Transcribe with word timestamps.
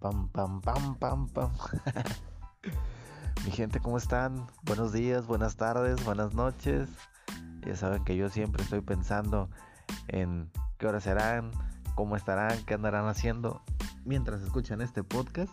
pam, 0.00 0.28
pam, 0.28 0.60
pam, 0.60 0.94
pam, 0.96 1.28
pam. 1.28 1.50
Mi 3.44 3.50
gente, 3.50 3.80
¿cómo 3.80 3.98
están? 3.98 4.46
Buenos 4.62 4.92
días, 4.92 5.26
buenas 5.26 5.56
tardes, 5.56 6.04
buenas 6.04 6.34
noches. 6.34 6.88
Ya 7.66 7.76
saben 7.76 8.04
que 8.04 8.16
yo 8.16 8.28
siempre 8.28 8.62
estoy 8.62 8.80
pensando 8.80 9.48
en 10.06 10.50
qué 10.78 10.86
horas 10.86 11.02
serán, 11.04 11.50
cómo 11.96 12.16
estarán, 12.16 12.64
qué 12.64 12.74
andarán 12.74 13.06
haciendo 13.06 13.62
mientras 14.04 14.40
escuchan 14.42 14.80
este 14.82 15.02
podcast. 15.02 15.52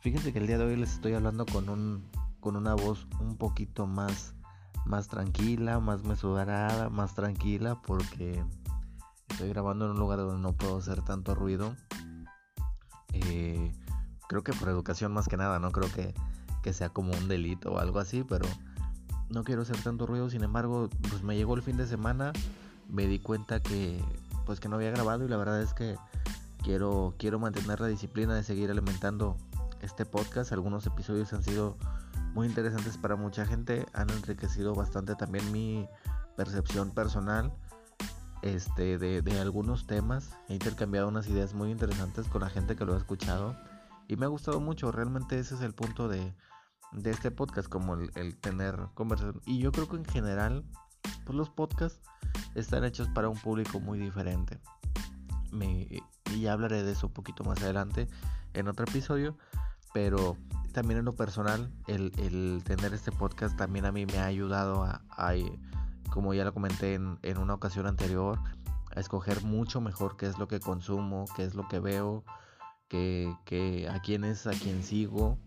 Fíjense 0.00 0.32
que 0.32 0.38
el 0.38 0.46
día 0.46 0.58
de 0.58 0.64
hoy 0.64 0.76
les 0.76 0.92
estoy 0.92 1.14
hablando 1.14 1.44
con 1.46 1.68
un 1.68 2.08
con 2.40 2.56
una 2.56 2.74
voz 2.74 3.08
un 3.20 3.36
poquito 3.36 3.86
más 3.86 4.34
más 4.84 5.08
tranquila, 5.08 5.80
más 5.80 6.04
mesurada, 6.04 6.90
más 6.90 7.14
tranquila 7.14 7.80
porque 7.82 8.44
estoy 9.30 9.48
grabando 9.48 9.86
en 9.86 9.92
un 9.92 9.98
lugar 9.98 10.18
donde 10.18 10.42
no 10.42 10.52
puedo 10.52 10.76
hacer 10.76 11.02
tanto 11.02 11.34
ruido 11.34 11.74
eh, 13.34 13.72
creo 14.28 14.42
que 14.42 14.52
por 14.52 14.68
educación 14.68 15.12
más 15.12 15.28
que 15.28 15.36
nada, 15.36 15.58
no 15.58 15.72
creo 15.72 15.90
que, 15.92 16.14
sea 16.72 16.88
como 16.88 17.12
un 17.12 17.28
delito 17.28 17.72
o 17.72 17.78
algo 17.78 17.98
así, 17.98 18.24
pero 18.24 18.46
no 19.28 19.44
quiero 19.44 19.62
hacer 19.62 19.76
tanto 19.82 20.06
ruido. 20.06 20.30
Sin 20.30 20.42
embargo, 20.42 20.88
pues 21.10 21.22
me 21.22 21.36
llegó 21.36 21.54
el 21.54 21.62
fin 21.62 21.76
de 21.76 21.86
semana, 21.86 22.32
me 22.88 23.06
di 23.06 23.18
cuenta 23.18 23.60
que 23.60 24.02
pues 24.46 24.60
que 24.60 24.68
no 24.68 24.76
había 24.76 24.90
grabado 24.90 25.24
y 25.24 25.28
la 25.28 25.36
verdad 25.36 25.60
es 25.60 25.74
que 25.74 25.96
quiero 26.62 27.14
quiero 27.18 27.38
mantener 27.38 27.80
la 27.80 27.86
disciplina 27.86 28.34
de 28.34 28.42
seguir 28.42 28.70
alimentando 28.70 29.36
este 29.82 30.06
podcast. 30.06 30.52
Algunos 30.52 30.86
episodios 30.86 31.34
han 31.34 31.42
sido 31.42 31.76
muy 32.32 32.46
interesantes 32.46 32.96
para 32.96 33.16
mucha 33.16 33.44
gente, 33.44 33.84
han 33.92 34.08
enriquecido 34.08 34.74
bastante 34.74 35.14
también 35.16 35.52
mi 35.52 35.86
percepción 36.36 36.90
personal 36.92 37.52
este, 38.44 38.98
de, 38.98 39.40
algunos 39.40 39.86
temas. 39.86 40.36
He 40.48 40.54
intercambiado 40.54 41.08
unas 41.08 41.26
ideas 41.28 41.54
muy 41.54 41.70
interesantes 41.70 42.28
con 42.28 42.42
la 42.42 42.50
gente 42.50 42.76
que 42.76 42.84
lo 42.84 42.94
ha 42.94 42.98
escuchado. 42.98 43.56
Y 44.06 44.16
me 44.16 44.26
ha 44.26 44.28
gustado 44.28 44.60
mucho. 44.60 44.92
Realmente 44.92 45.38
ese 45.38 45.54
es 45.54 45.62
el 45.62 45.72
punto 45.72 46.08
de, 46.08 46.34
este 47.04 47.30
podcast, 47.30 47.68
como 47.68 47.94
el, 47.94 48.36
tener 48.36 48.78
conversación. 48.92 49.40
Y 49.46 49.58
yo 49.60 49.72
creo 49.72 49.88
que 49.88 49.96
en 49.96 50.04
general, 50.04 50.62
pues 51.24 51.36
los 51.36 51.48
podcasts 51.48 52.02
están 52.54 52.84
hechos 52.84 53.08
para 53.08 53.30
un 53.30 53.38
público 53.38 53.80
muy 53.80 53.98
diferente. 53.98 54.60
y 55.52 56.40
ya 56.40 56.52
hablaré 56.52 56.82
de 56.82 56.92
eso 56.92 57.06
un 57.06 57.14
poquito 57.14 57.44
más 57.44 57.62
adelante 57.62 58.08
en 58.52 58.68
otro 58.68 58.84
episodio. 58.84 59.38
Pero 59.94 60.36
también 60.72 60.98
en 60.98 61.06
lo 61.06 61.14
personal, 61.14 61.72
el, 61.86 62.62
tener 62.64 62.92
este 62.92 63.10
podcast 63.10 63.56
también 63.56 63.86
a 63.86 63.92
mí 63.92 64.04
me 64.04 64.18
ha 64.18 64.26
ayudado 64.26 64.84
a 64.84 65.00
como 66.10 66.34
ya 66.34 66.44
lo 66.44 66.52
comenté 66.52 66.94
en, 66.94 67.38
una 67.38 67.54
ocasión 67.54 67.86
anterior, 67.86 68.38
a 68.94 69.00
escoger 69.00 69.42
mucho 69.42 69.80
mejor 69.80 70.16
qué 70.16 70.26
es 70.26 70.38
lo 70.38 70.48
que 70.48 70.60
consumo, 70.60 71.24
qué 71.36 71.44
es 71.44 71.54
lo 71.54 71.66
que 71.68 71.80
veo, 71.80 72.24
que, 72.88 73.88
a 73.90 74.00
quién 74.00 74.24
es 74.24 74.46
a 74.46 74.52
quién 74.52 74.82
sigo, 74.82 75.38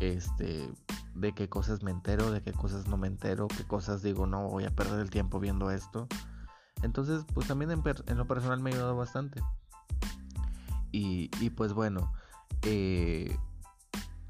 este, 0.00 0.70
de 1.14 1.32
qué 1.32 1.48
cosas 1.48 1.82
me 1.82 1.90
entero, 1.90 2.30
de 2.30 2.42
qué 2.42 2.52
cosas 2.52 2.86
no 2.86 2.96
me 2.96 3.08
entero, 3.08 3.48
qué 3.48 3.64
cosas 3.64 4.02
digo, 4.02 4.26
no 4.26 4.48
voy 4.48 4.64
a 4.64 4.70
perder 4.70 5.00
el 5.00 5.10
tiempo 5.10 5.40
viendo 5.40 5.70
esto. 5.70 6.06
Entonces, 6.82 7.24
pues 7.34 7.46
también 7.46 7.70
en, 7.70 8.18
lo 8.18 8.26
personal 8.26 8.60
me 8.60 8.70
ha 8.70 8.74
ayudado 8.74 8.96
bastante. 8.96 9.42
Y, 10.92 11.30
y 11.40 11.50
pues 11.50 11.72
bueno, 11.72 12.12
eh, 12.62 13.36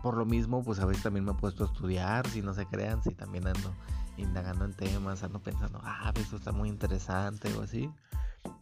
por 0.03 0.17
lo 0.17 0.25
mismo, 0.25 0.65
pues 0.65 0.78
a 0.81 0.87
veces 0.87 1.03
también 1.03 1.25
me 1.25 1.33
he 1.33 1.34
puesto 1.34 1.65
a 1.65 1.67
estudiar, 1.67 2.27
si 2.28 2.43
no 2.43 2.55
se 2.55 2.67
crean, 2.67 3.03
si 3.03 3.15
también 3.15 3.47
ando 3.47 3.73
indagando 4.21 4.65
en 4.65 4.75
temas, 4.75 5.23
ando 5.23 5.43
pensando, 5.43 5.81
ah, 5.83 6.13
esto 6.17 6.37
está 6.37 6.53
muy 6.53 6.69
interesante 6.69 7.53
o 7.55 7.63
así. 7.63 7.91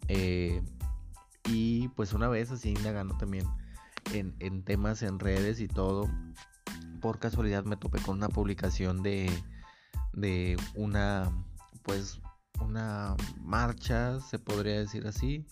Eh, 0.09 0.63
y 1.45 1.89
pues 1.89 2.13
una 2.13 2.29
vez 2.29 2.51
así 2.51 2.71
indagando 2.71 3.17
también 3.17 3.47
en, 4.13 4.63
temas 4.63 5.03
en 5.03 5.19
redes 5.19 5.61
y 5.61 5.69
todo, 5.69 6.09
por 7.01 7.19
casualidad 7.19 7.65
me 7.65 7.77
topé 7.77 8.01
con 8.01 8.17
una 8.17 8.29
publicación 8.29 9.03
de, 9.03 9.31
de 10.13 10.57
una, 10.75 11.31
pues, 11.83 12.21
una 12.61 13.17
marcha, 13.41 14.21
se 14.21 14.39
podría 14.39 14.79
decir 14.79 15.07
así. 15.07 15.47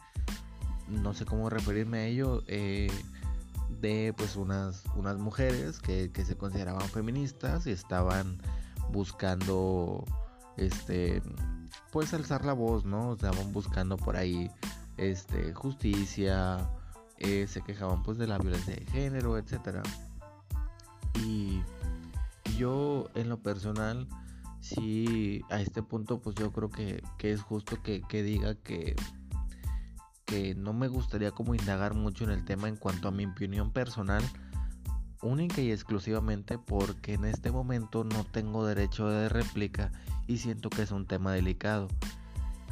No 0.89 1.15
sé 1.15 1.25
cómo 1.25 1.51
referirme 1.51 1.99
a 1.99 2.07
ello. 2.07 2.43
Eh, 2.47 2.89
de 3.81 4.15
pues 4.17 4.37
unas, 4.37 4.85
unas 4.95 5.19
mujeres 5.19 5.79
que, 5.81 6.11
que 6.13 6.25
se 6.25 6.37
consideraban 6.37 6.89
feministas 6.89 7.67
y 7.67 7.73
estaban 7.73 8.39
buscando 8.91 10.05
este 10.57 11.23
pues 11.93 12.13
alzar 12.15 12.45
la 12.45 12.53
voz, 12.53 12.85
¿no? 12.85 13.15
Estaban 13.15 13.53
buscando 13.53 13.97
por 13.97 14.17
ahí 14.17 14.51
este 14.97 15.53
justicia, 15.55 16.69
eh, 17.19 17.47
se 17.49 17.63
quejaban 17.63 18.03
pues 18.03 18.19
de 18.19 18.27
la 18.27 18.39
violencia 18.39 18.75
de 18.75 18.85
género, 18.87 19.39
etcétera. 19.39 19.83
Y 21.25 21.63
yo 22.59 23.09
en 23.15 23.29
lo 23.29 23.43
personal 23.43 24.07
sí 24.61 25.43
a 25.51 25.61
este 25.61 25.83
punto 25.83 26.21
pues 26.21 26.35
yo 26.37 26.53
creo 26.53 26.71
que, 26.71 27.03
es 27.21 27.43
justo 27.43 27.83
que, 27.83 28.03
que, 28.03 28.23
diga 28.23 28.55
que 28.55 28.97
que 30.27 30.55
no 30.57 30.73
me 30.73 30.89
gustaría 30.89 31.31
como 31.31 31.55
indagar 31.55 31.95
mucho 31.95 32.25
en 32.25 32.31
el 32.31 32.45
tema 32.45 32.69
en 32.69 32.77
cuanto 32.77 33.09
a 33.09 33.13
mi 33.13 33.27
opinión 33.27 33.71
personal 33.73 34.23
única 35.27 35.61
y 35.61 35.71
exclusivamente 35.71 36.59
porque 36.59 37.15
en 37.15 37.25
este 37.25 37.51
momento 37.51 38.05
no 38.05 38.25
tengo 38.25 38.67
derecho 38.67 39.09
de 39.09 39.29
réplica 39.29 39.93
y 40.27 40.39
siento 40.39 40.71
que 40.71 40.83
es 40.83 40.91
un 40.91 41.07
tema 41.07 41.33
delicado. 41.33 41.89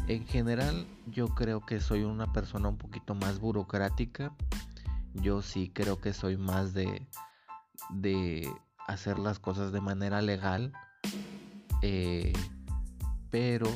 En 0.06 0.26
general 0.26 0.87
yo 1.06 1.28
creo 1.28 1.64
que 1.64 1.81
soy 1.81 2.03
una 2.03 2.32
persona 2.32 2.69
un 2.69 2.78
poquito 2.78 3.14
más 3.14 3.41
burocrática. 3.41 4.34
Yo 5.14 5.43
sí 5.43 5.70
creo 5.72 6.00
que 6.00 6.12
soy 6.12 6.37
más 6.37 6.75
de, 6.75 7.06
de 7.91 8.50
hacer 8.87 9.19
las 9.19 9.38
cosas 9.38 9.72
de 9.72 9.81
manera 9.81 10.22
legal. 10.22 10.72
Eh, 11.82 12.32
pero 13.31 13.69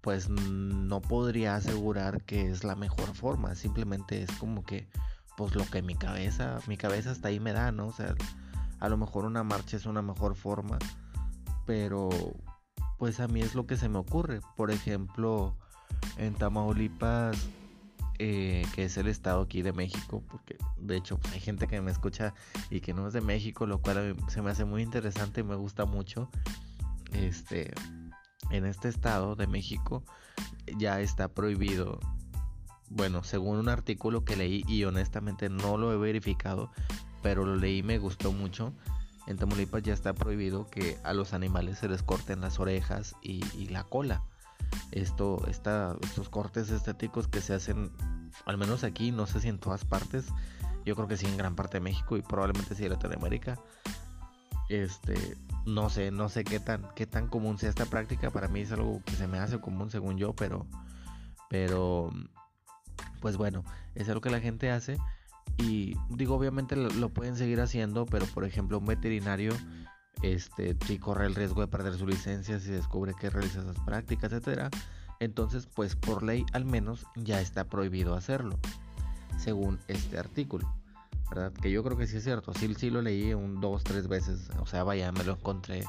pues 0.00 0.28
no 0.28 1.00
podría 1.00 1.56
asegurar 1.56 2.22
que 2.22 2.48
es 2.48 2.62
la 2.62 2.76
mejor 2.76 3.14
forma. 3.14 3.54
Simplemente 3.54 4.22
es 4.22 4.30
como 4.32 4.64
que 4.64 4.88
pues 5.36 5.54
lo 5.54 5.64
que 5.66 5.82
mi 5.82 5.94
cabeza, 5.94 6.58
mi 6.66 6.76
cabeza 6.76 7.10
hasta 7.10 7.28
ahí 7.28 7.40
me 7.40 7.52
da, 7.52 7.72
¿no? 7.72 7.88
O 7.88 7.92
sea, 7.92 8.14
a 8.80 8.88
lo 8.88 8.96
mejor 8.96 9.24
una 9.24 9.42
marcha 9.42 9.76
es 9.76 9.86
una 9.86 10.02
mejor 10.02 10.34
forma, 10.34 10.78
pero 11.66 12.08
pues 12.98 13.20
a 13.20 13.28
mí 13.28 13.40
es 13.40 13.54
lo 13.54 13.66
que 13.66 13.76
se 13.76 13.88
me 13.88 13.98
ocurre. 13.98 14.40
Por 14.56 14.70
ejemplo, 14.70 15.54
en 16.16 16.34
Tamaulipas, 16.34 17.48
eh, 18.18 18.66
que 18.74 18.84
es 18.84 18.96
el 18.96 19.08
estado 19.08 19.42
aquí 19.42 19.62
de 19.62 19.72
México, 19.72 20.22
porque 20.30 20.56
de 20.78 20.96
hecho 20.96 21.20
hay 21.32 21.40
gente 21.40 21.66
que 21.66 21.80
me 21.80 21.90
escucha 21.90 22.32
y 22.70 22.80
que 22.80 22.94
no 22.94 23.06
es 23.06 23.12
de 23.12 23.20
México, 23.20 23.66
lo 23.66 23.80
cual 23.82 24.16
se 24.28 24.40
me 24.40 24.50
hace 24.50 24.64
muy 24.64 24.82
interesante 24.82 25.42
y 25.42 25.44
me 25.44 25.56
gusta 25.56 25.84
mucho. 25.84 26.30
Este, 27.12 27.72
en 28.50 28.64
este 28.64 28.88
estado 28.88 29.36
de 29.36 29.46
México 29.46 30.02
ya 30.78 31.00
está 31.00 31.28
prohibido 31.28 32.00
bueno, 32.88 33.22
según 33.24 33.58
un 33.58 33.68
artículo 33.68 34.24
que 34.24 34.36
leí 34.36 34.64
y 34.68 34.84
honestamente 34.84 35.48
no 35.48 35.76
lo 35.76 35.92
he 35.92 35.96
verificado, 35.96 36.70
pero 37.22 37.44
lo 37.44 37.56
leí 37.56 37.78
y 37.78 37.82
me 37.82 37.98
gustó 37.98 38.32
mucho. 38.32 38.72
En 39.26 39.36
Tamaulipas 39.36 39.82
ya 39.82 39.92
está 39.92 40.14
prohibido 40.14 40.68
que 40.70 40.98
a 41.02 41.12
los 41.12 41.32
animales 41.32 41.78
se 41.78 41.88
les 41.88 42.02
corten 42.02 42.40
las 42.40 42.60
orejas 42.60 43.16
y, 43.22 43.40
la 43.68 43.84
cola. 43.84 44.22
Esto, 44.92 45.44
estos 45.48 46.28
cortes 46.28 46.70
estéticos 46.70 47.26
que 47.26 47.40
se 47.40 47.54
hacen, 47.54 47.90
al 48.44 48.56
menos 48.56 48.84
aquí, 48.84 49.10
no 49.10 49.26
sé 49.26 49.40
si 49.40 49.48
en 49.48 49.58
todas 49.58 49.84
partes, 49.84 50.26
yo 50.84 50.94
creo 50.94 51.08
que 51.08 51.16
sí 51.16 51.26
en 51.26 51.36
gran 51.36 51.56
parte 51.56 51.78
de 51.78 51.80
México 51.80 52.16
y 52.16 52.22
probablemente 52.22 52.76
sí 52.76 52.84
en 52.84 52.92
Latinoamérica. 52.92 53.58
Este, 54.68 55.36
no 55.64 55.90
sé, 55.90 56.12
no 56.12 56.28
sé 56.28 56.44
qué 56.44 56.60
tan, 56.60 56.88
qué 56.94 57.06
tan 57.06 57.26
común 57.26 57.58
sea 57.58 57.68
esta 57.68 57.86
práctica. 57.86 58.30
Para 58.30 58.46
mí 58.46 58.60
es 58.60 58.70
algo 58.70 59.02
que 59.04 59.16
se 59.16 59.26
me 59.26 59.38
hace 59.38 59.60
común 59.60 59.90
según 59.90 60.16
yo, 60.16 60.34
pero, 60.34 60.66
pero 61.50 62.12
pues 63.20 63.36
bueno, 63.36 63.64
es 63.94 64.08
algo 64.08 64.20
que 64.20 64.30
la 64.30 64.40
gente 64.40 64.70
hace 64.70 64.98
y 65.58 65.96
digo, 66.10 66.34
obviamente 66.34 66.76
lo, 66.76 67.08
pueden 67.08 67.36
seguir 67.36 67.60
haciendo, 67.60 68.06
pero 68.06 68.26
por 68.26 68.44
ejemplo, 68.44 68.78
un 68.78 68.86
veterinario 68.86 69.52
este 70.22 70.76
si 70.86 70.98
corre 70.98 71.26
el 71.26 71.34
riesgo 71.34 71.60
de 71.60 71.68
perder 71.68 71.94
su 71.94 72.06
licencia 72.06 72.58
si 72.58 72.70
descubre 72.70 73.14
que 73.18 73.30
realiza 73.30 73.60
esas 73.60 73.78
prácticas, 73.80 74.32
etcétera. 74.32 74.70
Entonces, 75.18 75.66
pues 75.66 75.96
por 75.96 76.22
ley 76.22 76.44
al 76.52 76.64
menos 76.66 77.06
ya 77.16 77.40
está 77.40 77.64
prohibido 77.64 78.14
hacerlo, 78.14 78.58
según 79.38 79.78
este 79.88 80.18
artículo. 80.18 80.70
¿Verdad? 81.30 81.52
Que 81.52 81.72
yo 81.72 81.82
creo 81.82 81.96
que 81.96 82.06
sí 82.06 82.18
es 82.18 82.24
cierto. 82.24 82.52
Sí, 82.54 82.72
sí 82.74 82.88
lo 82.88 83.02
leí 83.02 83.34
un 83.34 83.60
dos, 83.60 83.82
tres 83.82 84.06
veces. 84.06 84.48
O 84.60 84.66
sea, 84.66 84.84
vaya, 84.84 85.10
me 85.10 85.24
lo 85.24 85.32
encontré. 85.32 85.84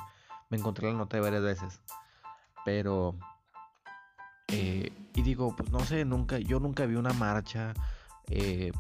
Me 0.50 0.58
encontré 0.58 0.92
la 0.92 0.98
nota 0.98 1.20
varias 1.20 1.44
veces. 1.44 1.80
Pero 2.66 3.16
eh, 4.48 4.92
y 5.14 5.22
digo, 5.22 5.56
pues 5.56 5.72
no 5.72 5.80
sé, 5.82 6.06
nunca, 6.06 6.40
yo 6.40 6.60
nunca 6.60 6.86
vi 6.86 6.96
una 6.96 7.14
marcha 7.14 7.74
eh, 8.30 8.72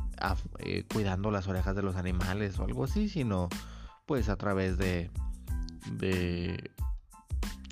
eh, 0.60 0.84
cuidando 0.92 1.32
las 1.32 1.48
orejas 1.48 1.76
de 1.76 1.82
los 1.82 1.96
animales 1.96 2.60
o 2.60 2.64
algo 2.64 2.84
así, 2.84 3.10
sino 3.10 3.50
pues 4.06 4.30
a 4.30 4.38
través 4.38 4.78
de, 4.78 5.10
de 5.92 6.72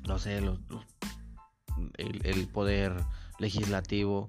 no 0.06 0.18
sé, 0.18 0.40
los, 0.40 0.58
el, 1.98 2.48
poder 2.48 2.94
legislativo 3.38 4.26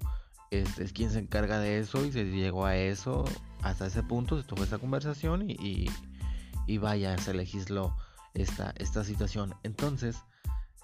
es, 0.50 0.78
es, 0.78 0.92
quien 0.92 1.10
se 1.10 1.18
encarga 1.18 1.58
de 1.58 1.78
eso 1.78 2.04
y 2.04 2.12
se 2.12 2.24
llegó 2.24 2.64
a 2.64 2.76
eso 2.76 3.24
hasta 3.62 3.86
ese 3.86 4.02
punto 4.02 4.36
se 4.36 4.46
tuvo 4.46 4.64
esa 4.64 4.78
conversación 4.78 5.50
y, 5.50 5.90
y, 6.66 6.78
vaya, 6.78 7.16
se 7.18 7.34
legisló 7.34 7.96
esta, 8.34 8.72
esta 8.76 9.04
situación. 9.04 9.54
Entonces, 9.62 10.22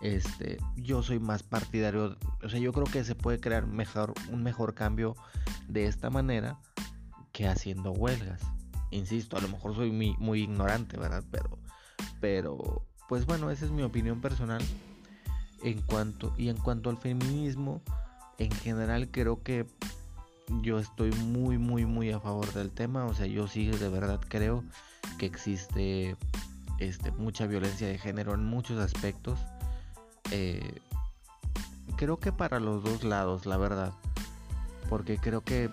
este, 0.01 0.59
yo 0.77 1.03
soy 1.03 1.19
más 1.19 1.43
partidario, 1.43 2.17
o 2.43 2.49
sea, 2.49 2.59
yo 2.59 2.73
creo 2.73 2.87
que 2.87 3.05
se 3.05 3.15
puede 3.15 3.41
crear 3.41 3.67
mejor, 3.67 4.15
un 4.31 4.43
mejor 4.43 4.75
cambio 4.75 5.17
de 5.69 5.87
esta 5.87 6.11
manera 6.11 6.59
que 7.33 7.47
haciendo 7.47 7.93
huelgas. 7.93 8.41
Insisto, 8.91 9.37
a 9.37 9.41
lo 9.41 9.49
mejor 9.49 9.75
soy 9.75 9.91
muy, 9.91 10.17
muy 10.19 10.43
ignorante, 10.43 10.97
¿verdad? 10.97 11.25
Pero, 11.31 11.59
pero, 12.21 12.87
pues 13.09 13.27
bueno, 13.27 13.51
esa 13.51 13.65
es 13.65 13.71
mi 13.71 13.83
opinión 13.83 14.21
personal. 14.21 14.63
En 15.63 15.81
cuanto, 15.83 16.35
y 16.37 16.49
en 16.49 16.59
cuanto 16.59 16.91
al 16.91 16.99
feminismo, 16.99 17.83
en 18.39 18.51
general 18.51 19.11
creo 19.11 19.43
que 19.43 19.67
yo 20.63 20.79
estoy 20.79 21.11
muy, 21.13 21.59
muy, 21.59 21.87
muy 21.87 22.13
a 22.13 22.21
favor 22.21 22.53
del 22.53 22.71
tema. 22.71 23.07
O 23.07 23.15
sea, 23.15 23.27
yo 23.27 23.49
sí 23.49 23.67
de 23.67 23.89
verdad 23.89 24.21
creo 24.29 24.65
que 25.19 25.27
existe 25.27 26.17
este, 26.79 27.11
mucha 27.13 27.47
violencia 27.47 27.89
de 27.89 27.99
género 27.99 28.35
en 28.35 28.45
muchos 28.45 28.79
aspectos. 28.79 29.39
Eh, 30.31 30.81
creo 31.97 32.19
que 32.19 32.33
para 32.33 32.61
los 32.61 32.83
dos 32.83 33.05
lados, 33.05 33.47
la 33.47 33.57
verdad. 33.57 33.93
Porque 34.89 35.19
creo 35.19 35.43
que, 35.43 35.71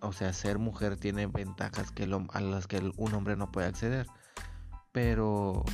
o 0.00 0.12
sea, 0.12 0.32
ser 0.32 0.58
mujer 0.58 0.96
tiene 0.96 1.26
ventajas 1.26 1.90
que 1.90 2.04
a 2.04 2.40
las 2.40 2.66
que 2.66 2.92
un 2.96 3.14
hombre 3.14 3.36
no 3.36 3.50
puede 3.50 3.68
acceder. 3.68 4.06
Pero 4.92 5.64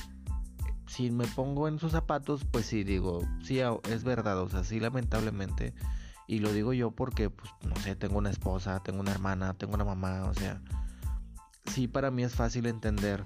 si 0.87 1.11
me 1.11 1.26
pongo 1.26 1.69
en 1.69 1.79
sus 1.79 1.93
zapatos, 1.93 2.44
pues 2.44 2.67
sí 2.67 2.85
digo, 2.85 3.23
sí 3.43 3.61
es 3.61 4.05
verdad, 4.05 4.41
o 4.41 4.49
sea, 4.49 4.64
sí 4.64 4.81
lamentablemente. 4.81 5.75
Y 6.26 6.41
lo 6.41 6.53
digo 6.53 6.73
yo 6.73 6.91
porque, 6.91 7.31
pues, 7.31 7.50
no 7.62 7.76
sé, 7.76 7.97
tengo 7.97 8.19
una 8.19 8.31
esposa, 8.31 8.81
tengo 8.82 9.00
una 9.00 9.12
hermana, 9.12 9.55
tengo 9.55 9.75
una 9.75 9.85
mamá, 9.85 10.25
o 10.25 10.35
sea, 10.35 10.61
sí 11.67 11.88
para 11.88 12.11
mí 12.11 12.23
es 12.23 12.35
fácil 12.35 12.67
entender 12.67 13.25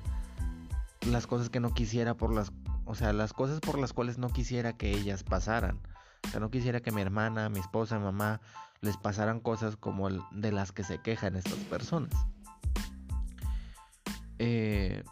las 1.06 1.26
cosas 1.26 1.50
que 1.50 1.60
no 1.60 1.74
quisiera 1.74 2.16
por 2.16 2.32
las 2.32 2.52
o 2.84 2.94
sea, 2.94 3.12
las 3.12 3.32
cosas 3.32 3.60
por 3.60 3.78
las 3.78 3.92
cuales 3.92 4.18
no 4.18 4.28
quisiera 4.28 4.76
que 4.76 4.92
ellas 4.92 5.22
pasaran. 5.22 5.80
O 6.26 6.30
sea, 6.30 6.40
no 6.40 6.50
quisiera 6.50 6.80
que 6.80 6.92
mi 6.92 7.00
hermana, 7.00 7.48
mi 7.48 7.60
esposa, 7.60 7.98
mi 7.98 8.04
mamá 8.04 8.40
les 8.80 8.96
pasaran 8.96 9.40
cosas 9.40 9.76
como 9.76 10.08
de 10.10 10.52
las 10.52 10.72
que 10.72 10.84
se 10.84 10.98
quejan 10.98 11.36
estas 11.36 11.58
personas. 11.70 12.10
Eh, 14.38 15.04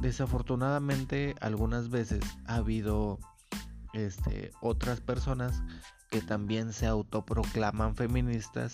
desafortunadamente, 0.00 1.34
algunas 1.40 1.88
veces 1.88 2.20
ha 2.46 2.56
habido 2.56 3.18
este, 3.92 4.50
otras 4.60 5.00
personas 5.00 5.62
que 6.10 6.20
también 6.20 6.72
se 6.72 6.86
autoproclaman 6.86 7.94
feministas 7.94 8.72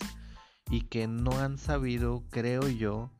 y 0.69 0.81
que 0.81 1.07
no 1.07 1.39
han 1.39 1.57
sabido, 1.57 2.23
creo 2.29 2.67
yo, 2.67 3.11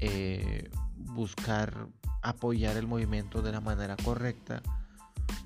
eh, 0.00 0.70
buscar 0.94 1.88
apoyar 2.22 2.76
el 2.76 2.86
movimiento 2.86 3.42
de 3.42 3.52
la 3.52 3.60
manera 3.60 3.96
correcta. 3.96 4.62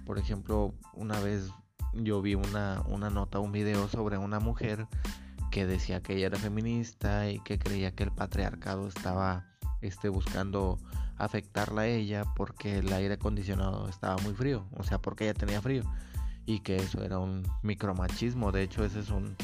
Por 0.06 0.18
ejemplo, 0.18 0.74
una 0.94 1.20
vez 1.20 1.50
yo 1.94 2.22
vi 2.22 2.34
una, 2.34 2.82
una 2.86 3.10
nota, 3.10 3.38
un 3.38 3.52
video 3.52 3.88
sobre 3.88 4.18
una 4.18 4.40
mujer 4.40 4.86
que 5.50 5.66
decía 5.66 6.02
que 6.02 6.16
ella 6.16 6.26
era 6.26 6.38
feminista 6.38 7.30
y 7.30 7.38
que 7.40 7.58
creía 7.58 7.94
que 7.94 8.04
el 8.04 8.12
patriarcado 8.12 8.88
estaba 8.88 9.46
este, 9.82 10.08
buscando 10.08 10.78
afectarla 11.18 11.82
a 11.82 11.86
ella 11.86 12.24
porque 12.36 12.78
el 12.78 12.92
aire 12.92 13.14
acondicionado 13.14 13.88
estaba 13.88 14.16
muy 14.22 14.34
frío, 14.34 14.66
o 14.76 14.82
sea, 14.82 14.98
porque 14.98 15.24
ella 15.24 15.34
tenía 15.34 15.60
frío 15.60 15.84
y 16.46 16.60
que 16.60 16.76
eso 16.76 17.02
era 17.02 17.18
un 17.18 17.46
micromachismo, 17.62 18.50
de 18.50 18.62
hecho 18.62 18.84
ese 18.84 19.00
es 19.00 19.10
un, 19.10 19.36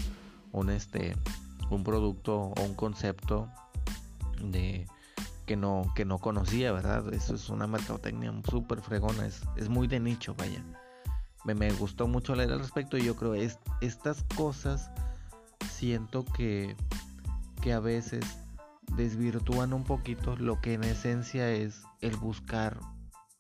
un 0.53 0.71
este 0.71 1.15
un 1.71 1.85
producto 1.85 2.53
o 2.57 2.63
un 2.63 2.75
concepto 2.75 3.49
de 4.43 4.87
que 5.49 5.57
no, 5.57 5.91
que 5.97 6.05
no 6.05 6.19
conocía, 6.19 6.73
¿verdad? 6.73 7.11
Eso 7.15 7.35
es 7.35 7.49
una 7.49 7.67
mercadotecnia 7.67 8.31
súper 8.51 8.83
fregona, 8.83 9.25
es, 9.27 9.41
es, 9.57 9.71
muy 9.71 9.89
de 9.89 9.99
nicho, 9.99 10.35
vaya. 10.35 10.63
Me, 11.47 11.55
me, 11.55 11.73
gustó 11.73 12.07
mucho 12.07 12.35
leer 12.35 12.53
al 12.53 12.59
respecto 12.59 12.99
y 12.99 13.05
yo 13.05 13.17
creo 13.17 13.33
que 13.33 13.51
estas 13.81 14.25
cosas 14.37 14.91
siento 15.71 16.27
que, 16.27 16.77
que 17.63 17.73
a 17.73 17.81
veces 17.81 18.27
desvirtúan 18.95 19.73
un 19.73 19.85
poquito 19.85 20.37
lo 20.37 20.61
que 20.61 20.75
en 20.75 20.85
esencia 20.85 21.51
es 21.51 21.81
el 22.03 22.15
buscar 22.17 22.79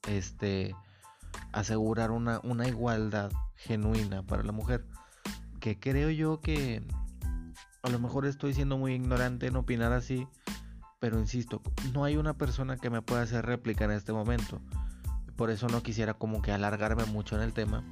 este 0.08 0.74
asegurar 1.52 2.10
una, 2.10 2.40
una 2.42 2.66
igualdad 2.68 3.30
genuina 3.54 4.22
para 4.22 4.44
la 4.44 4.52
mujer. 4.52 4.86
Que 5.60 5.78
creo 5.78 6.08
yo 6.08 6.40
que 6.40 6.82
a 7.82 7.90
lo 7.90 7.98
mejor 7.98 8.24
estoy 8.24 8.54
siendo 8.54 8.78
muy 8.78 8.94
ignorante 8.94 9.46
en 9.46 9.56
opinar 9.56 9.92
así, 9.92 10.26
pero 11.00 11.18
insisto, 11.18 11.62
no 11.92 12.04
hay 12.04 12.16
una 12.16 12.34
persona 12.34 12.76
que 12.76 12.90
me 12.90 13.02
pueda 13.02 13.22
hacer 13.22 13.46
réplica 13.46 13.84
en 13.84 13.92
este 13.92 14.12
momento. 14.12 14.60
Por 15.36 15.50
eso 15.50 15.68
no 15.68 15.82
quisiera 15.82 16.14
como 16.14 16.42
que 16.42 16.50
alargarme 16.50 17.04
mucho 17.04 17.36
en 17.36 17.42
el 17.42 17.52
tema. 17.52 17.84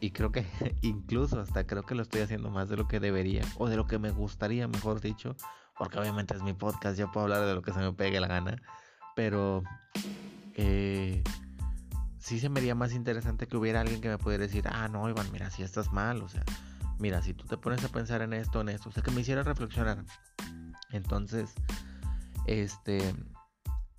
Y 0.00 0.10
creo 0.10 0.30
que 0.32 0.46
incluso 0.82 1.40
hasta 1.40 1.66
creo 1.66 1.82
que 1.82 1.94
lo 1.94 2.02
estoy 2.02 2.20
haciendo 2.20 2.50
más 2.50 2.68
de 2.68 2.76
lo 2.76 2.88
que 2.88 3.00
debería. 3.00 3.42
O 3.58 3.68
de 3.68 3.76
lo 3.76 3.86
que 3.86 3.98
me 3.98 4.10
gustaría, 4.10 4.68
mejor 4.68 5.00
dicho. 5.00 5.36
Porque 5.78 5.98
obviamente 5.98 6.34
es 6.34 6.42
mi 6.42 6.52
podcast, 6.52 6.98
yo 6.98 7.10
puedo 7.10 7.24
hablar 7.24 7.46
de 7.46 7.54
lo 7.54 7.62
que 7.62 7.72
se 7.72 7.78
me 7.78 7.92
pegue 7.92 8.20
la 8.20 8.28
gana. 8.28 8.60
Pero 9.16 9.62
eh, 10.54 11.24
sí 12.18 12.38
se 12.38 12.50
me 12.50 12.60
haría 12.60 12.74
más 12.74 12.92
interesante 12.92 13.46
que 13.46 13.56
hubiera 13.56 13.80
alguien 13.80 14.02
que 14.02 14.08
me 14.10 14.18
pudiera 14.18 14.42
decir, 14.42 14.64
ah, 14.68 14.88
no, 14.88 15.08
Iván, 15.08 15.32
mira, 15.32 15.50
si 15.50 15.62
estás 15.62 15.90
mal. 15.90 16.22
O 16.22 16.28
sea, 16.28 16.44
mira, 16.98 17.22
si 17.22 17.32
tú 17.32 17.46
te 17.46 17.56
pones 17.56 17.82
a 17.82 17.88
pensar 17.88 18.20
en 18.20 18.34
esto, 18.34 18.60
en 18.60 18.68
esto. 18.68 18.90
O 18.90 18.92
sea, 18.92 19.02
que 19.02 19.10
me 19.10 19.22
hiciera 19.22 19.42
reflexionar. 19.42 20.04
Entonces, 20.90 21.54
este, 22.50 23.14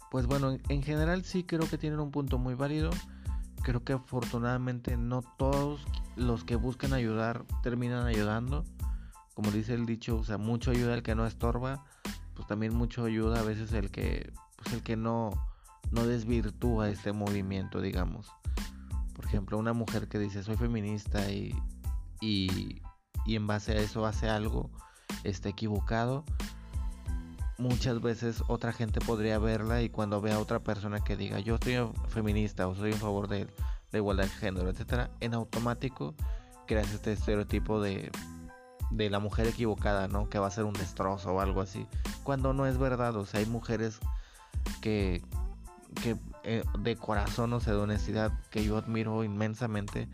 pues 0.10 0.28
bueno, 0.28 0.58
en, 0.68 0.84
general 0.84 1.24
sí 1.24 1.44
creo 1.44 1.70
que 1.70 1.78
tienen 1.78 2.02
un 2.02 2.12
punto 2.12 2.38
muy 2.38 2.54
válido. 2.54 2.90
Creo 3.64 3.84
que 3.84 3.94
afortunadamente 3.94 4.98
no 4.98 5.22
todos 5.38 5.86
los 6.18 6.44
que 6.44 6.58
buscan 6.58 6.92
ayudar 6.94 7.46
terminan 7.64 8.06
ayudando. 8.06 8.66
Como 9.34 9.52
dice 9.52 9.74
el 9.74 9.86
dicho, 9.86 10.18
o 10.18 10.24
sea, 10.26 10.38
mucho 10.38 10.72
ayuda 10.72 10.94
el 10.96 11.04
que 11.04 11.16
no 11.16 11.26
estorba, 11.26 11.86
pues 12.34 12.46
también 12.48 12.76
mucho 12.76 13.06
ayuda 13.06 13.40
a 13.40 13.44
veces 13.44 13.72
el 13.72 13.90
que, 13.90 14.34
pues 14.58 14.74
el 14.74 14.84
que 14.84 14.98
no, 14.98 15.30
no 15.92 16.06
desvirtúa 16.06 16.90
este 16.90 17.14
movimiento, 17.14 17.80
digamos. 17.80 18.28
Por 19.16 19.26
ejemplo, 19.26 19.58
una 19.58 19.74
mujer 19.74 20.10
que 20.10 20.20
dice 20.20 20.44
soy 20.44 20.58
feminista 20.58 21.32
y, 21.32 21.56
y, 22.20 22.82
y 23.26 23.36
en 23.36 23.48
base 23.48 23.72
a 23.72 23.76
eso 23.76 24.06
hace 24.06 24.28
algo 24.28 24.70
está 25.24 25.50
equivocado, 25.50 26.26
muchas 27.62 28.02
veces 28.02 28.44
otra 28.48 28.74
gente 28.74 29.00
podría 29.00 29.38
verla 29.38 29.82
y 29.82 29.90
cuando 29.90 30.20
vea 30.20 30.36
a 30.36 30.40
otra 30.40 30.60
persona 30.60 31.04
que 31.04 31.16
diga 31.16 31.40
yo 31.40 31.56
estoy 31.56 31.78
feminista 32.10 32.68
o 32.68 32.76
soy 32.76 32.92
en 32.92 32.98
favor 32.98 33.28
de 33.28 33.48
la 33.92 33.98
igualdad 33.98 34.24
de 34.24 34.30
género, 34.32 34.70
etcétera, 34.70 35.12
en 35.20 35.34
automático 35.34 36.16
creas 36.66 36.92
este 36.92 37.14
estereotipo 37.14 37.82
de, 37.82 38.12
de 38.90 39.10
la 39.10 39.20
mujer 39.20 39.48
equivocada, 39.48 40.08
¿no? 40.08 40.30
Que 40.30 40.40
va 40.40 40.48
a 40.48 40.52
ser 40.52 40.64
un 40.64 40.74
destrozo 40.74 41.34
o 41.34 41.42
algo 41.42 41.62
así. 41.62 41.86
Cuando 42.24 42.54
no 42.54 42.66
es 42.66 42.78
verdad, 42.78 43.16
o 43.16 43.26
sea, 43.26 43.42
hay 43.42 43.46
mujeres 43.46 44.00
que, 44.82 45.22
que 46.02 46.16
eh, 46.44 46.64
de 46.80 46.96
corazón, 46.96 47.54
o 47.54 47.60
sea, 47.60 47.74
de 47.74 47.80
honestidad, 47.80 48.32
que 48.50 48.64
yo 48.64 48.78
admiro 48.78 49.24
inmensamente 49.24 50.08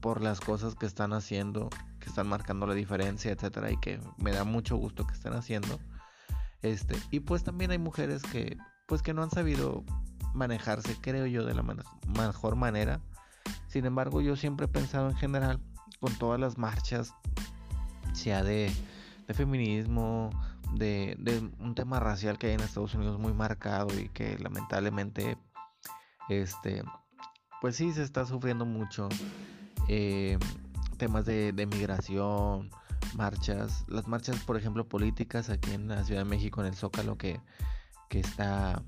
por 0.00 0.20
las 0.20 0.40
cosas 0.40 0.74
que 0.74 0.86
están 0.86 1.12
haciendo, 1.12 1.70
que 2.00 2.08
están 2.08 2.26
marcando 2.26 2.66
la 2.66 2.74
diferencia, 2.74 3.32
etcétera, 3.32 3.70
y 3.70 3.76
que 3.78 4.00
me 4.18 4.32
da 4.32 4.44
mucho 4.44 4.76
gusto 4.76 5.06
que 5.06 5.14
estén 5.14 5.32
haciendo. 5.32 5.78
Este, 6.64 6.96
y 7.10 7.20
pues 7.20 7.44
también 7.44 7.72
hay 7.72 7.78
mujeres 7.78 8.22
que 8.22 8.56
pues 8.86 9.02
que 9.02 9.12
no 9.12 9.22
han 9.22 9.30
sabido 9.30 9.84
manejarse, 10.32 10.96
creo 10.98 11.26
yo, 11.26 11.44
de 11.44 11.54
la 11.54 11.62
mejor 11.62 12.56
manera. 12.56 13.02
Sin 13.66 13.84
embargo, 13.84 14.22
yo 14.22 14.34
siempre 14.34 14.64
he 14.64 14.68
pensado 14.68 15.10
en 15.10 15.16
general 15.16 15.60
con 16.00 16.14
todas 16.14 16.40
las 16.40 16.56
marchas, 16.56 17.12
sea 18.14 18.42
de, 18.42 18.72
feminismo, 19.34 20.30
de, 20.72 21.16
de, 21.18 21.38
un 21.58 21.74
tema 21.74 22.00
racial 22.00 22.38
que 22.38 22.46
hay 22.46 22.54
en 22.54 22.60
Estados 22.60 22.94
Unidos 22.94 23.18
muy 23.18 23.34
marcado 23.34 23.88
y 23.98 24.08
que 24.08 24.38
lamentablemente, 24.38 25.36
este, 26.30 26.82
pues 27.60 27.76
sí 27.76 27.92
se 27.92 28.02
está 28.02 28.24
sufriendo 28.24 28.64
mucho. 28.64 29.10
Eh, 29.88 30.38
temas 30.96 31.26
de, 31.26 31.52
de 31.52 31.66
migración, 31.66 32.70
marchas, 33.14 33.84
las 33.88 34.06
marchas, 34.06 34.38
por 34.40 34.56
ejemplo, 34.56 34.88
políticas 34.88 35.50
aquí 35.50 35.72
en 35.72 35.88
la 35.88 36.04
Ciudad 36.04 36.22
de 36.22 36.30
México, 36.30 36.60
en 36.60 36.68
el 36.68 36.74
Zócalo, 36.74 37.16
que, 37.16 37.40
que 38.08 38.20
está 38.20 38.82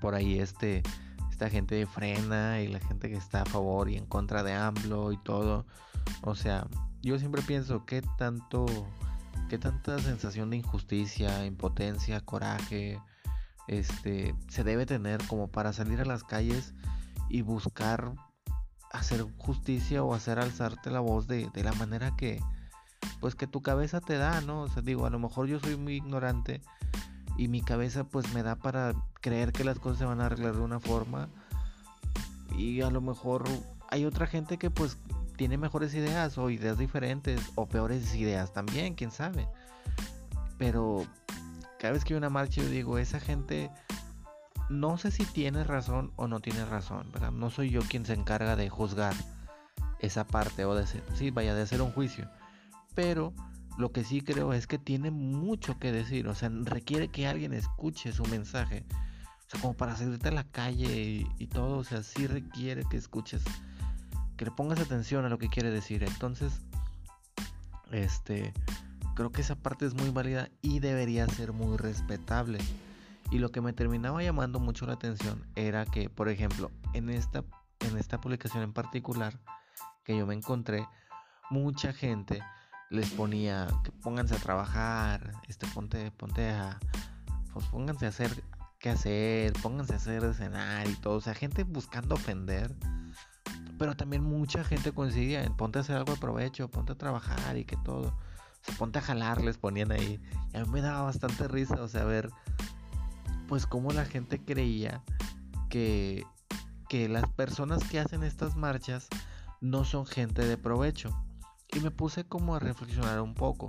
por 0.00 0.14
ahí 0.14 0.38
este, 0.38 0.82
esta 1.30 1.50
gente 1.50 1.74
de 1.74 1.86
frena 1.86 2.60
y 2.60 2.68
la 2.68 2.80
gente 2.80 3.08
que 3.08 3.16
está 3.16 3.42
a 3.42 3.46
favor 3.46 3.88
y 3.90 3.96
en 3.96 4.06
contra 4.06 4.42
de 4.42 4.52
AMLO 4.52 5.12
y 5.12 5.16
todo. 5.18 5.66
O 6.22 6.34
sea, 6.34 6.68
yo 7.02 7.18
siempre 7.18 7.42
pienso 7.42 7.84
que 7.84 8.02
tanto, 8.18 8.66
que 9.48 9.58
tanta 9.58 9.98
sensación 9.98 10.50
de 10.50 10.58
injusticia, 10.58 11.44
impotencia, 11.44 12.20
coraje, 12.20 13.00
este, 13.66 14.34
se 14.48 14.64
debe 14.64 14.86
tener 14.86 15.26
como 15.26 15.48
para 15.48 15.72
salir 15.72 16.00
a 16.00 16.04
las 16.04 16.22
calles 16.22 16.74
y 17.28 17.42
buscar 17.42 18.12
hacer 18.92 19.26
justicia 19.38 20.04
o 20.04 20.14
hacer 20.14 20.38
alzarte 20.38 20.90
la 20.90 21.00
voz 21.00 21.26
de, 21.26 21.50
de 21.52 21.64
la 21.64 21.72
manera 21.72 22.14
que, 22.16 22.40
pues 23.20 23.34
que 23.34 23.46
tu 23.46 23.62
cabeza 23.62 24.00
te 24.00 24.16
da, 24.16 24.40
¿no? 24.40 24.62
O 24.62 24.68
sea, 24.68 24.82
digo, 24.82 25.06
a 25.06 25.10
lo 25.10 25.18
mejor 25.18 25.46
yo 25.46 25.60
soy 25.60 25.76
muy 25.76 25.94
ignorante, 25.94 26.60
y 27.36 27.48
mi 27.48 27.62
cabeza 27.62 28.04
pues 28.04 28.32
me 28.32 28.42
da 28.42 28.56
para 28.56 28.94
creer 29.20 29.52
que 29.52 29.64
las 29.64 29.78
cosas 29.78 29.98
se 29.98 30.04
van 30.04 30.20
a 30.20 30.26
arreglar 30.26 30.54
de 30.54 30.62
una 30.62 30.80
forma 30.80 31.28
y 32.56 32.80
a 32.82 32.90
lo 32.90 33.00
mejor 33.00 33.44
hay 33.90 34.04
otra 34.04 34.26
gente 34.26 34.58
que 34.58 34.70
pues 34.70 34.98
tiene 35.36 35.58
mejores 35.58 35.94
ideas 35.94 36.38
o 36.38 36.50
ideas 36.50 36.78
diferentes 36.78 37.40
o 37.56 37.66
peores 37.66 38.14
ideas 38.14 38.52
también, 38.52 38.94
quién 38.94 39.10
sabe. 39.10 39.48
Pero 40.58 41.04
cada 41.80 41.92
vez 41.92 42.04
que 42.04 42.14
hay 42.14 42.18
una 42.18 42.30
marcha 42.30 42.62
yo 42.62 42.68
digo, 42.68 42.98
esa 42.98 43.18
gente 43.18 43.70
no 44.70 44.96
sé 44.96 45.10
si 45.10 45.24
tiene 45.24 45.64
razón 45.64 46.12
o 46.16 46.28
no 46.28 46.38
tiene 46.40 46.64
razón, 46.64 47.10
¿verdad? 47.12 47.32
No 47.32 47.50
soy 47.50 47.70
yo 47.70 47.80
quien 47.82 48.06
se 48.06 48.14
encarga 48.14 48.54
de 48.54 48.70
juzgar 48.70 49.14
esa 49.98 50.24
parte 50.24 50.64
o 50.64 50.74
de 50.74 50.84
hacer, 50.84 51.02
sí, 51.14 51.30
vaya 51.30 51.54
de 51.54 51.62
hacer 51.62 51.82
un 51.82 51.90
juicio. 51.90 52.28
Pero 52.94 53.32
lo 53.76 53.92
que 53.92 54.04
sí 54.04 54.20
creo 54.20 54.52
es 54.52 54.66
que 54.66 54.78
tiene 54.78 55.10
mucho 55.10 55.78
que 55.78 55.92
decir, 55.92 56.28
o 56.28 56.34
sea, 56.34 56.48
requiere 56.48 57.08
que 57.08 57.26
alguien 57.26 57.52
escuche 57.52 58.12
su 58.12 58.24
mensaje. 58.24 58.84
O 59.46 59.50
sea, 59.50 59.60
como 59.60 59.74
para 59.74 59.96
salirte 59.96 60.28
a 60.28 60.32
la 60.32 60.44
calle 60.44 61.26
y, 61.38 61.46
todo, 61.48 61.78
o 61.78 61.84
sea, 61.84 62.02
sí 62.02 62.26
requiere 62.26 62.84
que 62.88 62.96
escuches, 62.96 63.42
que 64.36 64.44
le 64.44 64.50
pongas 64.52 64.80
atención 64.80 65.24
a 65.24 65.28
lo 65.28 65.38
que 65.38 65.48
quiere 65.48 65.70
decir. 65.70 66.04
Entonces, 66.04 66.60
este, 67.90 68.52
creo 69.14 69.32
que 69.32 69.40
esa 69.40 69.56
parte 69.56 69.86
es 69.86 69.94
muy 69.94 70.10
válida 70.10 70.48
y 70.62 70.78
debería 70.78 71.26
ser 71.28 71.52
muy 71.52 71.76
respetable. 71.76 72.58
Y 73.30 73.38
lo 73.38 73.50
que 73.50 73.60
me 73.60 73.72
terminaba 73.72 74.22
llamando 74.22 74.60
mucho 74.60 74.86
la 74.86 74.94
atención 74.94 75.44
era 75.56 75.84
que, 75.84 76.08
por 76.08 76.28
ejemplo, 76.28 76.70
en 76.92 77.10
esta, 77.10 77.44
en 77.80 77.98
esta 77.98 78.20
publicación 78.20 78.62
en 78.62 78.72
particular 78.72 79.40
que 80.04 80.16
yo 80.16 80.26
me 80.26 80.34
encontré, 80.34 80.86
mucha 81.50 81.92
gente 81.92 82.40
les 82.94 83.10
ponía 83.10 83.66
que 83.82 83.90
pónganse 83.90 84.34
a 84.34 84.38
trabajar, 84.38 85.32
este, 85.48 85.66
ponte, 85.66 86.10
ponte 86.12 86.48
a, 86.50 86.78
pues 87.52 87.66
pónganse 87.66 88.06
a 88.06 88.10
hacer 88.10 88.44
qué 88.78 88.90
hacer, 88.90 89.52
pónganse 89.54 89.94
a 89.94 89.96
hacer 89.96 90.34
cenar 90.34 90.88
y 90.88 90.94
todo, 90.94 91.16
o 91.16 91.20
sea, 91.20 91.34
gente 91.34 91.64
buscando 91.64 92.14
ofender, 92.14 92.74
pero 93.78 93.96
también 93.96 94.22
mucha 94.22 94.62
gente 94.62 94.92
coincidía 94.92 95.42
en 95.42 95.56
ponte 95.56 95.78
a 95.78 95.82
hacer 95.82 95.96
algo 95.96 96.12
de 96.14 96.20
provecho, 96.20 96.70
ponte 96.70 96.92
a 96.92 96.98
trabajar 96.98 97.56
y 97.56 97.64
que 97.64 97.76
todo, 97.78 98.08
o 98.08 98.64
sea, 98.64 98.76
ponte 98.76 99.00
a 99.00 99.02
jalar, 99.02 99.42
les 99.42 99.58
ponían 99.58 99.90
ahí, 99.90 100.20
y 100.52 100.56
a 100.56 100.64
mí 100.64 100.70
me 100.70 100.80
daba 100.80 101.02
bastante 101.02 101.48
risa, 101.48 101.82
o 101.82 101.88
sea, 101.88 102.04
ver, 102.04 102.30
pues 103.48 103.66
cómo 103.66 103.90
la 103.90 104.04
gente 104.04 104.38
creía 104.38 105.02
que, 105.68 106.24
que 106.88 107.08
las 107.08 107.28
personas 107.30 107.82
que 107.84 107.98
hacen 107.98 108.22
estas 108.22 108.54
marchas 108.54 109.08
no 109.60 109.84
son 109.84 110.06
gente 110.06 110.46
de 110.46 110.56
provecho 110.56 111.23
y 111.74 111.80
me 111.80 111.90
puse 111.90 112.24
como 112.24 112.54
a 112.54 112.60
reflexionar 112.60 113.20
un 113.20 113.34
poco, 113.34 113.68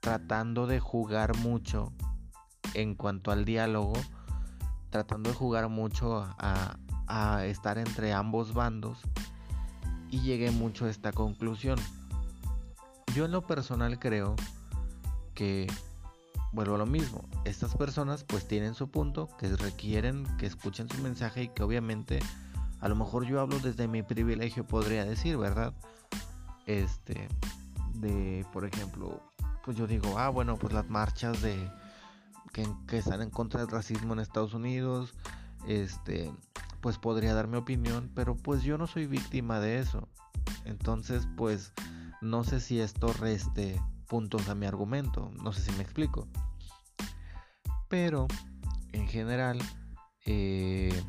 tratando 0.00 0.66
de 0.66 0.80
jugar 0.80 1.36
mucho 1.36 1.92
en 2.72 2.94
cuanto 2.94 3.30
al 3.30 3.44
diálogo, 3.44 3.92
tratando 4.90 5.30
de 5.30 5.36
jugar 5.36 5.68
mucho 5.68 6.26
a, 6.38 6.76
estar 7.44 7.78
entre 7.78 8.12
ambos 8.12 8.54
bandos 8.54 8.98
y 10.10 10.20
llegué 10.20 10.50
mucho 10.50 10.86
a 10.86 10.90
esta 10.90 11.12
conclusión. 11.12 11.78
Yo 13.14 13.26
en 13.26 13.30
lo 13.30 13.46
personal 13.46 13.98
creo 13.98 14.34
que 15.34 15.66
vuelvo 16.52 16.76
a 16.76 16.78
lo 16.78 16.86
mismo. 16.86 17.28
Estas 17.44 17.76
personas 17.76 18.24
pues 18.24 18.48
tienen 18.48 18.74
su 18.74 18.90
punto, 18.90 19.28
que 19.38 19.48
requieren 19.54 20.24
que 20.38 20.46
escuchen 20.46 20.88
su 20.88 21.00
mensaje 21.02 21.44
y 21.44 21.48
que 21.48 21.62
obviamente 21.62 22.20
a 22.80 22.88
lo 22.88 22.96
mejor 22.96 23.26
yo 23.26 23.40
hablo 23.40 23.58
desde 23.60 23.86
mi 23.86 24.02
privilegio 24.02 24.66
podría 24.66 25.04
decir, 25.04 25.36
¿verdad? 25.36 25.74
Este 26.66 27.28
de 27.94 28.44
por 28.52 28.64
ejemplo 28.64 29.22
pues 29.64 29.76
yo 29.76 29.86
digo 29.86 30.18
ah 30.18 30.28
bueno 30.28 30.56
pues 30.56 30.72
las 30.72 30.88
marchas 30.88 31.40
de 31.42 31.70
que, 32.52 32.98
están 32.98 33.22
en 33.22 33.30
contra 33.30 33.60
del 33.60 33.70
racismo 33.70 34.12
en 34.12 34.20
Estados 34.20 34.54
Unidos 34.54 35.14
este 35.66 36.32
pues 36.80 36.98
podría 36.98 37.34
dar 37.34 37.48
mi 37.48 37.56
opinión 37.56 38.10
pero 38.14 38.36
pues 38.36 38.62
yo 38.62 38.78
no 38.78 38.86
soy 38.86 39.06
víctima 39.06 39.60
de 39.60 39.78
eso 39.78 40.08
entonces 40.64 41.26
pues 41.36 41.72
no 42.20 42.44
sé 42.44 42.60
si 42.60 42.80
esto 42.80 43.12
reste 43.12 43.80
puntos 44.06 44.48
a 44.48 44.54
mi 44.54 44.66
argumento 44.66 45.30
no 45.42 45.52
sé 45.52 45.62
si 45.62 45.72
me 45.72 45.82
explico. 45.82 46.28
Pero 47.88 48.26
en 48.92 49.06
general 49.08 49.58
eh, 50.26 51.02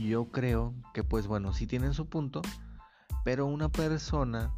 yo 0.00 0.26
creo 0.26 0.74
que 0.92 1.04
pues 1.04 1.26
bueno 1.26 1.52
si 1.52 1.66
tienen 1.66 1.94
su 1.94 2.08
punto 2.08 2.42
pero 3.26 3.44
una 3.44 3.68
persona, 3.68 4.54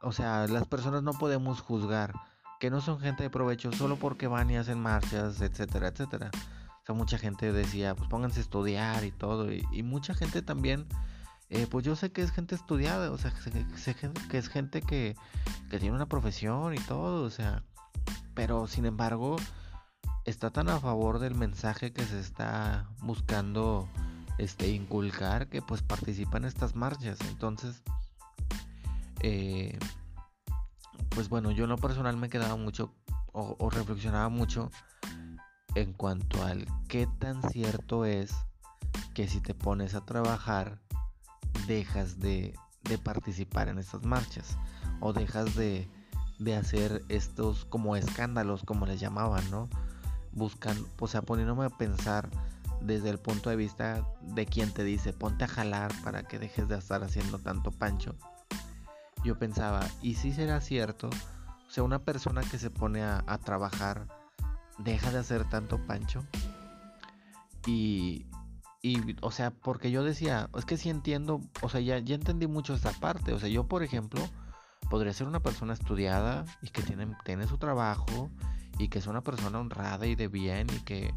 o 0.00 0.10
sea, 0.10 0.46
las 0.46 0.66
personas 0.66 1.02
no 1.02 1.12
podemos 1.12 1.60
juzgar 1.60 2.14
que 2.60 2.70
no 2.70 2.80
son 2.80 2.98
gente 2.98 3.24
de 3.24 3.28
provecho 3.28 3.70
solo 3.72 3.96
porque 3.96 4.26
van 4.26 4.50
y 4.50 4.56
hacen 4.56 4.80
marchas, 4.80 5.42
etcétera, 5.42 5.88
etcétera. 5.88 6.30
O 6.34 6.86
sea, 6.86 6.94
mucha 6.94 7.18
gente 7.18 7.52
decía, 7.52 7.94
pues 7.94 8.08
pónganse 8.08 8.40
a 8.40 8.44
estudiar 8.44 9.04
y 9.04 9.10
todo. 9.10 9.52
Y, 9.52 9.82
mucha 9.82 10.14
gente 10.14 10.40
también, 10.40 10.86
eh, 11.50 11.66
pues 11.70 11.84
yo 11.84 11.94
sé 11.94 12.10
que 12.10 12.22
es 12.22 12.30
gente 12.30 12.54
estudiada, 12.54 13.10
o 13.10 13.18
sea, 13.18 13.34
que 14.30 14.38
es 14.38 14.48
gente 14.48 14.80
que 14.80 15.14
tiene 15.68 15.92
una 15.92 16.06
profesión 16.06 16.72
y 16.72 16.78
todo, 16.78 17.22
o 17.22 17.30
sea, 17.30 17.64
pero 18.32 18.66
sin 18.66 18.86
embargo, 18.86 19.36
está 20.24 20.48
tan 20.48 20.70
a 20.70 20.80
favor 20.80 21.18
del 21.18 21.34
mensaje 21.34 21.92
que 21.92 22.04
se 22.04 22.18
está 22.18 22.88
buscando 23.02 23.90
este, 24.38 24.68
inculcar 24.68 25.48
que 25.48 25.62
pues 25.62 25.82
participan 25.82 26.42
en 26.42 26.48
estas 26.48 26.74
marchas. 26.74 27.18
Entonces, 27.28 27.82
eh, 29.20 29.78
pues 31.10 31.28
bueno, 31.28 31.50
yo 31.50 31.64
en 31.64 31.70
lo 31.70 31.78
personal 31.78 32.16
me 32.16 32.28
quedaba 32.28 32.56
mucho 32.56 32.92
o, 33.32 33.70
reflexionaba 33.70 34.28
mucho 34.28 34.70
en 35.74 35.92
cuanto 35.94 36.44
al 36.44 36.66
qué 36.88 37.08
tan 37.18 37.42
cierto 37.50 38.04
es 38.04 38.34
que 39.14 39.26
si 39.26 39.40
te 39.40 39.54
pones 39.54 39.94
a 39.94 40.04
trabajar 40.04 40.80
dejas 41.66 42.18
de, 42.18 42.54
de 42.82 42.98
participar 42.98 43.68
en 43.68 43.78
estas 43.78 44.04
marchas 44.04 44.58
o 45.00 45.14
dejas 45.14 45.54
de, 45.54 45.88
de, 46.38 46.56
hacer 46.56 47.02
estos 47.08 47.64
como 47.64 47.96
escándalos 47.96 48.64
como 48.64 48.84
les 48.84 49.00
llamaban, 49.00 49.50
¿no? 49.50 49.68
Buscan, 50.32 50.76
o 50.98 51.06
sea, 51.06 51.22
poniéndome 51.22 51.64
a 51.64 51.70
pensar 51.70 52.28
desde 52.84 53.10
el 53.10 53.18
punto 53.18 53.50
de 53.50 53.56
vista 53.56 54.06
de 54.22 54.46
quien 54.46 54.72
te 54.72 54.84
dice 54.84 55.12
ponte 55.12 55.44
a 55.44 55.48
jalar 55.48 55.92
para 56.02 56.24
que 56.24 56.38
dejes 56.38 56.68
de 56.68 56.76
estar 56.76 57.02
haciendo 57.02 57.38
tanto 57.38 57.70
pancho. 57.70 58.14
Yo 59.24 59.38
pensaba, 59.38 59.86
¿y 60.02 60.14
si 60.14 60.32
será 60.32 60.60
cierto? 60.60 61.08
O 61.08 61.70
sea, 61.70 61.84
una 61.84 62.00
persona 62.00 62.42
que 62.42 62.58
se 62.58 62.70
pone 62.70 63.02
a, 63.02 63.22
trabajar 63.44 64.08
deja 64.78 65.10
de 65.10 65.18
hacer 65.18 65.48
tanto 65.48 65.78
pancho. 65.86 66.24
Y, 67.66 68.26
y, 68.82 69.16
o 69.20 69.30
sea, 69.30 69.52
porque 69.52 69.90
yo 69.90 70.02
decía, 70.02 70.50
es 70.56 70.64
que 70.64 70.76
si 70.76 70.90
entiendo, 70.90 71.40
o 71.62 71.68
sea, 71.68 71.80
ya, 71.80 71.98
ya 71.98 72.16
entendí 72.16 72.48
mucho 72.48 72.74
esta 72.74 72.90
parte. 72.92 73.32
O 73.32 73.38
sea, 73.38 73.48
yo, 73.48 73.68
por 73.68 73.84
ejemplo, 73.84 74.20
podría 74.90 75.12
ser 75.12 75.28
una 75.28 75.40
persona 75.40 75.72
estudiada 75.72 76.44
y 76.60 76.68
que 76.68 76.82
tiene, 76.82 77.16
tiene 77.24 77.46
su 77.46 77.58
trabajo 77.58 78.28
y 78.78 78.88
que 78.88 78.98
es 78.98 79.06
una 79.06 79.22
persona 79.22 79.60
honrada 79.60 80.06
y 80.06 80.16
de 80.16 80.28
bien 80.28 80.66
y 80.74 80.80
que 80.80 81.14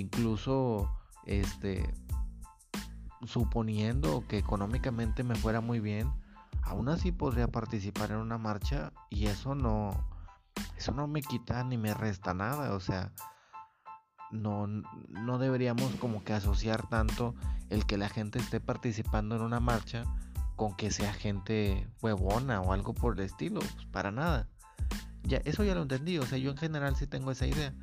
incluso 0.00 0.90
este 1.24 1.94
suponiendo 3.24 4.24
que 4.28 4.38
económicamente 4.38 5.24
me 5.24 5.34
fuera 5.34 5.60
muy 5.60 5.80
bien, 5.80 6.12
aún 6.62 6.88
así 6.88 7.12
podría 7.12 7.48
participar 7.48 8.10
en 8.10 8.18
una 8.18 8.38
marcha 8.38 8.92
y 9.10 9.26
eso 9.26 9.54
no 9.54 10.08
eso 10.76 10.92
no 10.92 11.06
me 11.06 11.22
quita 11.22 11.64
ni 11.64 11.76
me 11.76 11.94
resta 11.94 12.34
nada, 12.34 12.74
o 12.74 12.80
sea, 12.80 13.12
no, 14.30 14.66
no 14.66 15.38
deberíamos 15.38 15.94
como 15.96 16.22
que 16.24 16.32
asociar 16.32 16.86
tanto 16.88 17.34
el 17.70 17.86
que 17.86 17.96
la 17.96 18.08
gente 18.08 18.38
esté 18.38 18.60
participando 18.60 19.36
en 19.36 19.42
una 19.42 19.60
marcha 19.60 20.04
con 20.54 20.74
que 20.76 20.90
sea 20.90 21.12
gente 21.12 21.88
huevona 22.00 22.60
o 22.60 22.72
algo 22.72 22.94
por 22.94 23.18
el 23.18 23.24
estilo, 23.24 23.60
pues 23.60 23.86
para 23.86 24.10
nada. 24.10 24.48
Ya, 25.22 25.38
eso 25.38 25.64
ya 25.64 25.74
lo 25.74 25.82
entendí, 25.82 26.18
o 26.18 26.26
sea, 26.26 26.38
yo 26.38 26.50
en 26.50 26.56
general 26.56 26.96
sí 26.96 27.06
tengo 27.06 27.30
esa 27.30 27.46
idea 27.46 27.74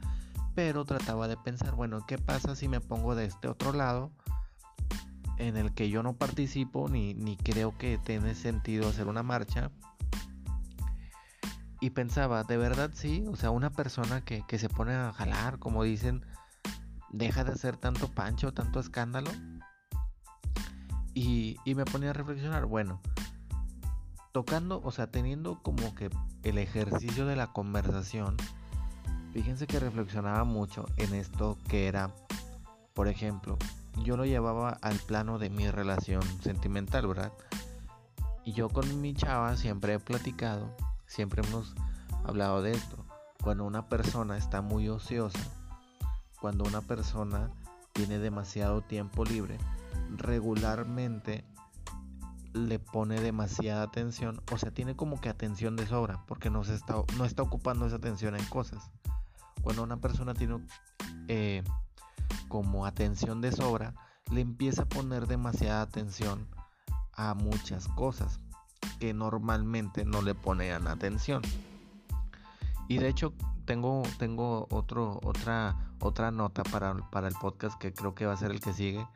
pero 0.55 0.85
trataba 0.85 1.27
de 1.27 1.37
pensar, 1.37 1.75
bueno, 1.75 2.05
¿qué 2.05 2.17
pasa 2.17 2.55
si 2.55 2.67
me 2.67 2.81
pongo 2.81 3.15
de 3.15 3.25
este 3.25 3.47
otro 3.47 3.73
lado 3.73 4.11
en 5.37 5.57
el 5.57 5.73
que 5.73 5.89
yo 5.89 6.03
no 6.03 6.13
participo 6.13 6.89
ni, 6.89 7.13
ni 7.13 7.37
creo 7.37 7.77
que 7.77 7.97
tiene 7.97 8.35
sentido 8.35 8.89
hacer 8.89 9.07
una 9.07 9.23
marcha? 9.23 9.71
Y 11.81 11.89
pensaba, 11.89 12.43
¿de 12.43 12.55
verdad 12.55 12.91
sí? 12.93 13.25
O 13.27 13.35
sea, 13.35 13.51
una 13.51 13.69
persona 13.69 14.23
que, 14.23 14.45
que 14.47 14.57
se 14.57 14.69
pone 14.69 14.93
a 14.93 15.11
jalar, 15.11 15.59
como 15.59 15.83
dicen, 15.83 16.25
deja 17.11 17.43
de 17.43 17.51
hacer 17.51 17.75
tanto 17.75 18.07
pancho, 18.07 18.53
tanto 18.53 18.79
escándalo. 18.79 19.29
Y, 21.13 21.57
y 21.65 21.75
me 21.75 21.83
ponía 21.83 22.11
a 22.11 22.13
reflexionar, 22.13 22.65
bueno, 22.65 23.01
tocando, 24.31 24.81
o 24.83 24.91
sea, 24.91 25.07
teniendo 25.07 25.61
como 25.61 25.93
que 25.93 26.09
el 26.43 26.57
ejercicio 26.57 27.25
de 27.25 27.35
la 27.35 27.47
conversación, 27.47 28.37
Fíjense 29.33 29.65
que 29.65 29.79
reflexionaba 29.79 30.43
mucho 30.43 30.85
en 30.97 31.15
esto 31.15 31.57
que 31.67 31.87
era, 31.87 32.11
por 32.93 33.07
ejemplo, 33.07 33.57
yo 34.03 34.15
lo 34.15 34.25
llevaba 34.25 34.77
al 34.81 34.97
plano 34.97 35.39
de 35.39 35.49
mi 35.49 35.69
relación 35.71 36.21
sentimental, 36.41 37.07
¿verdad? 37.07 37.33
Y 38.45 38.53
yo 38.53 38.69
con 38.69 39.01
mi 39.01 39.15
chava 39.15 39.57
siempre 39.57 39.95
he 39.95 39.99
platicado, 39.99 40.75
siempre 41.07 41.41
hemos 41.47 41.73
hablado 42.23 42.61
de 42.61 42.73
esto. 42.73 43.05
cuando 43.41 43.65
una 43.65 43.89
persona 43.89 44.37
está 44.37 44.61
muy 44.61 44.87
ociosa, 44.87 45.39
cuando 46.39 46.63
una 46.63 46.81
persona 46.81 47.51
tiene 47.91 48.19
demasiado 48.19 48.81
tiempo 48.81 49.25
libre, 49.25 49.57
regularmente 50.15 51.43
le 52.53 52.79
pone 52.79 53.19
demasiada 53.19 53.83
atención, 53.83 54.41
o 54.51 54.57
sea, 54.57 54.71
tiene 54.71 54.95
como 54.95 55.19
que 55.19 55.27
atención 55.27 55.75
de 55.75 55.87
sobra, 55.87 56.23
porque 56.27 56.49
no, 56.49 56.63
se 56.63 56.75
está, 56.75 56.95
no 57.17 57.25
está 57.25 57.41
ocupando 57.41 57.85
esa 57.87 57.97
atención 57.97 58.35
en 58.35 58.45
cosas. 58.45 58.91
Cuando 59.63 59.81
una 59.81 59.97
persona 59.97 60.33
tiene 60.33 60.59
eh, 61.27 61.63
como 62.49 62.85
atención 62.85 63.41
de 63.41 63.51
sobra, 63.51 63.95
le 64.31 64.41
empieza 64.41 64.83
a 64.83 64.89
poner 64.89 65.25
demasiada 65.25 65.81
atención 65.81 66.47
a 67.13 67.33
muchas 67.33 67.87
cosas 67.87 68.39
que 68.99 69.13
normalmente 69.13 70.05
no 70.05 70.21
le 70.21 70.35
ponen 70.35 70.87
atención. 70.87 71.41
Y 72.87 72.97
de 72.97 73.07
hecho 73.07 73.33
tengo, 73.65 74.03
tengo 74.19 74.67
otro, 74.69 75.19
otra, 75.23 75.93
otra 75.99 76.31
nota 76.31 76.63
para, 76.63 76.93
para 77.09 77.27
el 77.27 77.35
podcast 77.35 77.79
que 77.79 77.93
creo 77.93 78.13
que 78.13 78.25
va 78.25 78.33
a 78.33 78.37
ser 78.37 78.51
el 78.51 78.59
que 78.59 78.73
sigue. 78.73 79.07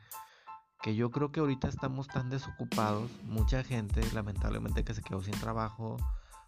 Que 0.82 0.94
yo 0.94 1.10
creo 1.10 1.30
que 1.30 1.40
ahorita 1.40 1.68
estamos 1.68 2.06
tan 2.08 2.30
desocupados, 2.30 3.10
mucha 3.24 3.62
gente 3.64 4.00
lamentablemente 4.14 4.84
que 4.84 4.94
se 4.94 5.02
quedó 5.02 5.22
sin 5.22 5.34
trabajo, 5.34 5.96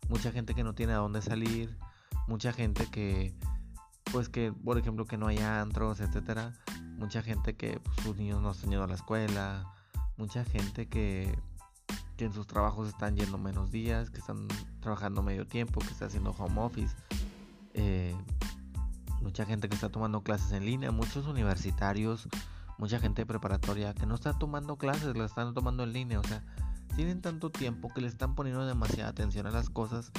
mucha 0.08 0.32
gente 0.32 0.54
que 0.54 0.64
no 0.64 0.74
tiene 0.74 0.92
a 0.92 0.98
dónde 0.98 1.20
salir, 1.20 1.76
mucha 2.28 2.52
gente 2.52 2.86
que, 2.90 3.34
pues 4.12 4.28
que, 4.28 4.52
por 4.52 4.78
ejemplo, 4.78 5.04
que 5.04 5.16
no 5.16 5.28
hay 5.28 5.38
antros, 5.38 6.00
etcétera, 6.00 6.52
mucha 6.96 7.22
gente 7.22 7.56
que 7.56 7.80
pues, 7.80 7.96
sus 8.02 8.16
niños 8.16 8.42
no 8.42 8.50
están 8.50 8.70
yendo 8.70 8.84
a 8.84 8.88
la 8.88 8.94
escuela, 8.94 9.72
mucha 10.16 10.44
gente 10.44 10.88
que, 10.88 11.38
que 12.16 12.24
en 12.26 12.32
sus 12.32 12.46
trabajos 12.46 12.88
están 12.88 13.16
yendo 13.16 13.38
menos 13.38 13.70
días, 13.70 14.10
que 14.10 14.18
están 14.18 14.48
trabajando 14.80 15.22
medio 15.22 15.46
tiempo, 15.46 15.80
que 15.80 15.88
está 15.88 16.06
haciendo 16.06 16.30
home 16.30 16.60
office, 16.60 16.94
eh, 17.74 18.16
mucha 19.22 19.44
gente 19.44 19.68
que 19.68 19.74
está 19.74 19.88
tomando 19.88 20.22
clases 20.22 20.52
en 20.52 20.64
línea, 20.64 20.90
muchos 20.90 21.26
universitarios, 21.26 22.28
mucha 22.78 22.98
gente 22.98 23.26
preparatoria 23.26 23.94
que 23.94 24.06
no 24.06 24.14
está 24.14 24.38
tomando 24.38 24.76
clases, 24.76 25.16
la 25.16 25.26
están 25.26 25.54
tomando 25.54 25.84
en 25.84 25.92
línea, 25.92 26.20
o 26.20 26.24
sea, 26.24 26.42
tienen 26.96 27.20
tanto 27.20 27.50
tiempo 27.50 27.92
que 27.94 28.00
le 28.00 28.08
están 28.08 28.34
poniendo 28.34 28.66
demasiada 28.66 29.10
atención 29.10 29.46
a 29.46 29.50
las 29.50 29.70
cosas. 29.70 30.12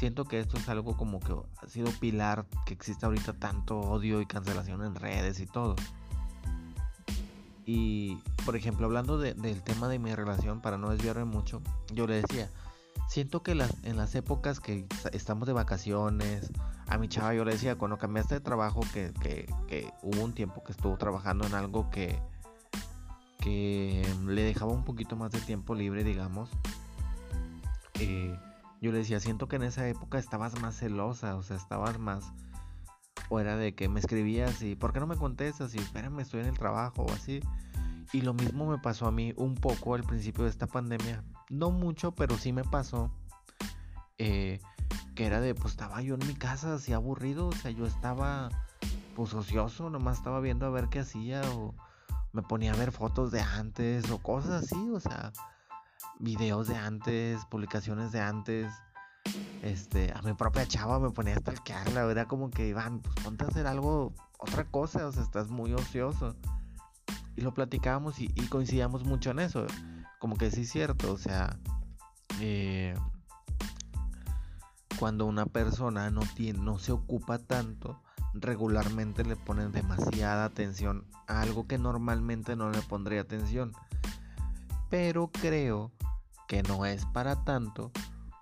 Siento 0.00 0.24
que 0.24 0.40
esto 0.40 0.56
es 0.56 0.66
algo 0.70 0.96
como 0.96 1.20
que 1.20 1.34
ha 1.34 1.68
sido 1.68 1.90
pilar 2.00 2.46
que 2.64 2.72
existe 2.72 3.04
ahorita 3.04 3.34
tanto 3.34 3.78
odio 3.78 4.22
y 4.22 4.24
cancelación 4.24 4.82
en 4.82 4.94
redes 4.94 5.40
y 5.40 5.46
todo. 5.46 5.76
Y, 7.66 8.16
por 8.46 8.56
ejemplo, 8.56 8.86
hablando 8.86 9.18
del 9.18 9.62
tema 9.62 9.88
de 9.88 9.98
mi 9.98 10.14
relación, 10.14 10.62
para 10.62 10.78
no 10.78 10.88
desviarme 10.88 11.26
mucho, 11.26 11.60
yo 11.92 12.06
le 12.06 12.22
decía, 12.22 12.48
siento 13.10 13.42
que 13.42 13.54
las, 13.54 13.74
en 13.82 13.98
las 13.98 14.14
épocas 14.14 14.58
que 14.58 14.86
estamos 15.12 15.46
de 15.46 15.52
vacaciones, 15.52 16.50
a 16.88 16.96
mi 16.96 17.06
chava 17.06 17.34
yo 17.34 17.44
le 17.44 17.52
decía, 17.52 17.76
cuando 17.76 17.98
cambiaste 17.98 18.36
de 18.36 18.40
trabajo, 18.40 18.80
que, 18.94 19.12
que, 19.20 19.92
hubo 20.00 20.24
un 20.24 20.32
tiempo 20.32 20.64
que 20.64 20.72
estuvo 20.72 20.96
trabajando 20.96 21.46
en 21.46 21.52
algo 21.52 21.90
que, 21.90 22.18
que 23.38 24.02
le 24.26 24.44
dejaba 24.44 24.72
un 24.72 24.86
poquito 24.86 25.14
más 25.16 25.30
de 25.30 25.40
tiempo 25.40 25.74
libre, 25.74 26.04
digamos. 26.04 26.48
Eh, 28.00 28.34
yo 28.80 28.92
le 28.92 28.98
decía, 28.98 29.20
siento 29.20 29.46
que 29.48 29.56
en 29.56 29.62
esa 29.62 29.86
época 29.88 30.18
estabas 30.18 30.60
más 30.60 30.76
celosa, 30.76 31.36
o 31.36 31.42
sea, 31.42 31.56
estabas 31.56 31.98
más... 31.98 32.32
O 33.28 33.38
era 33.38 33.56
de 33.56 33.74
que 33.74 33.88
me 33.88 34.00
escribías 34.00 34.60
y, 34.62 34.74
¿por 34.74 34.92
qué 34.92 34.98
no 34.98 35.06
me 35.06 35.16
contestas? 35.16 35.74
Y, 35.74 35.78
espérame, 35.78 36.20
estoy 36.20 36.40
en 36.40 36.46
el 36.46 36.58
trabajo 36.58 37.02
o 37.02 37.12
así. 37.12 37.40
Y 38.12 38.22
lo 38.22 38.34
mismo 38.34 38.68
me 38.68 38.78
pasó 38.78 39.06
a 39.06 39.12
mí 39.12 39.32
un 39.36 39.54
poco 39.54 39.94
al 39.94 40.02
principio 40.02 40.44
de 40.44 40.50
esta 40.50 40.66
pandemia. 40.66 41.22
No 41.48 41.70
mucho, 41.70 42.12
pero 42.12 42.36
sí 42.36 42.52
me 42.52 42.64
pasó. 42.64 43.12
Eh, 44.18 44.60
que 45.14 45.26
era 45.26 45.40
de, 45.40 45.54
pues 45.54 45.74
estaba 45.74 46.02
yo 46.02 46.14
en 46.14 46.26
mi 46.26 46.34
casa 46.34 46.74
así 46.74 46.92
aburrido. 46.92 47.48
O 47.48 47.52
sea, 47.52 47.70
yo 47.70 47.86
estaba 47.86 48.48
pues 49.14 49.32
ocioso, 49.34 49.90
nomás 49.90 50.18
estaba 50.18 50.40
viendo 50.40 50.66
a 50.66 50.70
ver 50.70 50.88
qué 50.88 51.00
hacía. 51.00 51.42
O 51.54 51.74
me 52.32 52.42
ponía 52.42 52.72
a 52.72 52.76
ver 52.76 52.90
fotos 52.90 53.30
de 53.30 53.40
antes 53.40 54.10
o 54.10 54.18
cosas 54.18 54.64
así. 54.64 54.90
O 54.90 54.98
sea, 54.98 55.32
videos 56.20 56.68
de 56.68 56.76
antes, 56.76 57.44
publicaciones 57.46 58.12
de 58.12 58.20
antes. 58.20 58.72
Este, 59.62 60.12
a 60.14 60.22
mi 60.22 60.32
propia 60.34 60.66
chava 60.66 60.98
me 60.98 61.10
ponía 61.10 61.34
a 61.34 61.40
stalkearla. 61.40 62.10
Era 62.10 62.26
como 62.26 62.50
que, 62.50 62.68
Iván, 62.68 63.00
pues 63.00 63.14
ponte 63.16 63.44
a 63.44 63.48
hacer 63.48 63.66
algo, 63.66 64.14
otra 64.38 64.64
cosa. 64.64 65.06
O 65.06 65.12
sea, 65.12 65.22
estás 65.22 65.48
muy 65.48 65.72
ocioso 65.72 66.36
y 67.36 67.42
lo 67.42 67.54
platicábamos 67.54 68.20
y, 68.20 68.28
coincidíamos 68.48 69.04
mucho 69.04 69.30
en 69.30 69.40
eso. 69.40 69.66
Como 70.18 70.36
que 70.36 70.50
sí 70.50 70.62
es 70.62 70.70
cierto, 70.70 71.12
o 71.12 71.18
sea, 71.18 71.58
eh, 72.40 72.94
cuando 74.98 75.24
una 75.26 75.46
persona 75.46 76.10
no, 76.10 76.20
tiene, 76.34 76.58
no 76.58 76.78
se 76.78 76.92
ocupa 76.92 77.38
tanto, 77.38 78.02
regularmente 78.34 79.24
le 79.24 79.36
ponen 79.36 79.72
demasiada 79.72 80.44
atención 80.44 81.06
a 81.26 81.40
algo 81.40 81.66
que 81.66 81.78
normalmente 81.78 82.56
no 82.56 82.70
le 82.70 82.82
pondría 82.82 83.22
atención. 83.22 83.72
Pero 84.90 85.30
creo 85.32 85.92
que 86.50 86.64
no 86.64 86.84
es 86.84 87.06
para 87.06 87.44
tanto 87.44 87.92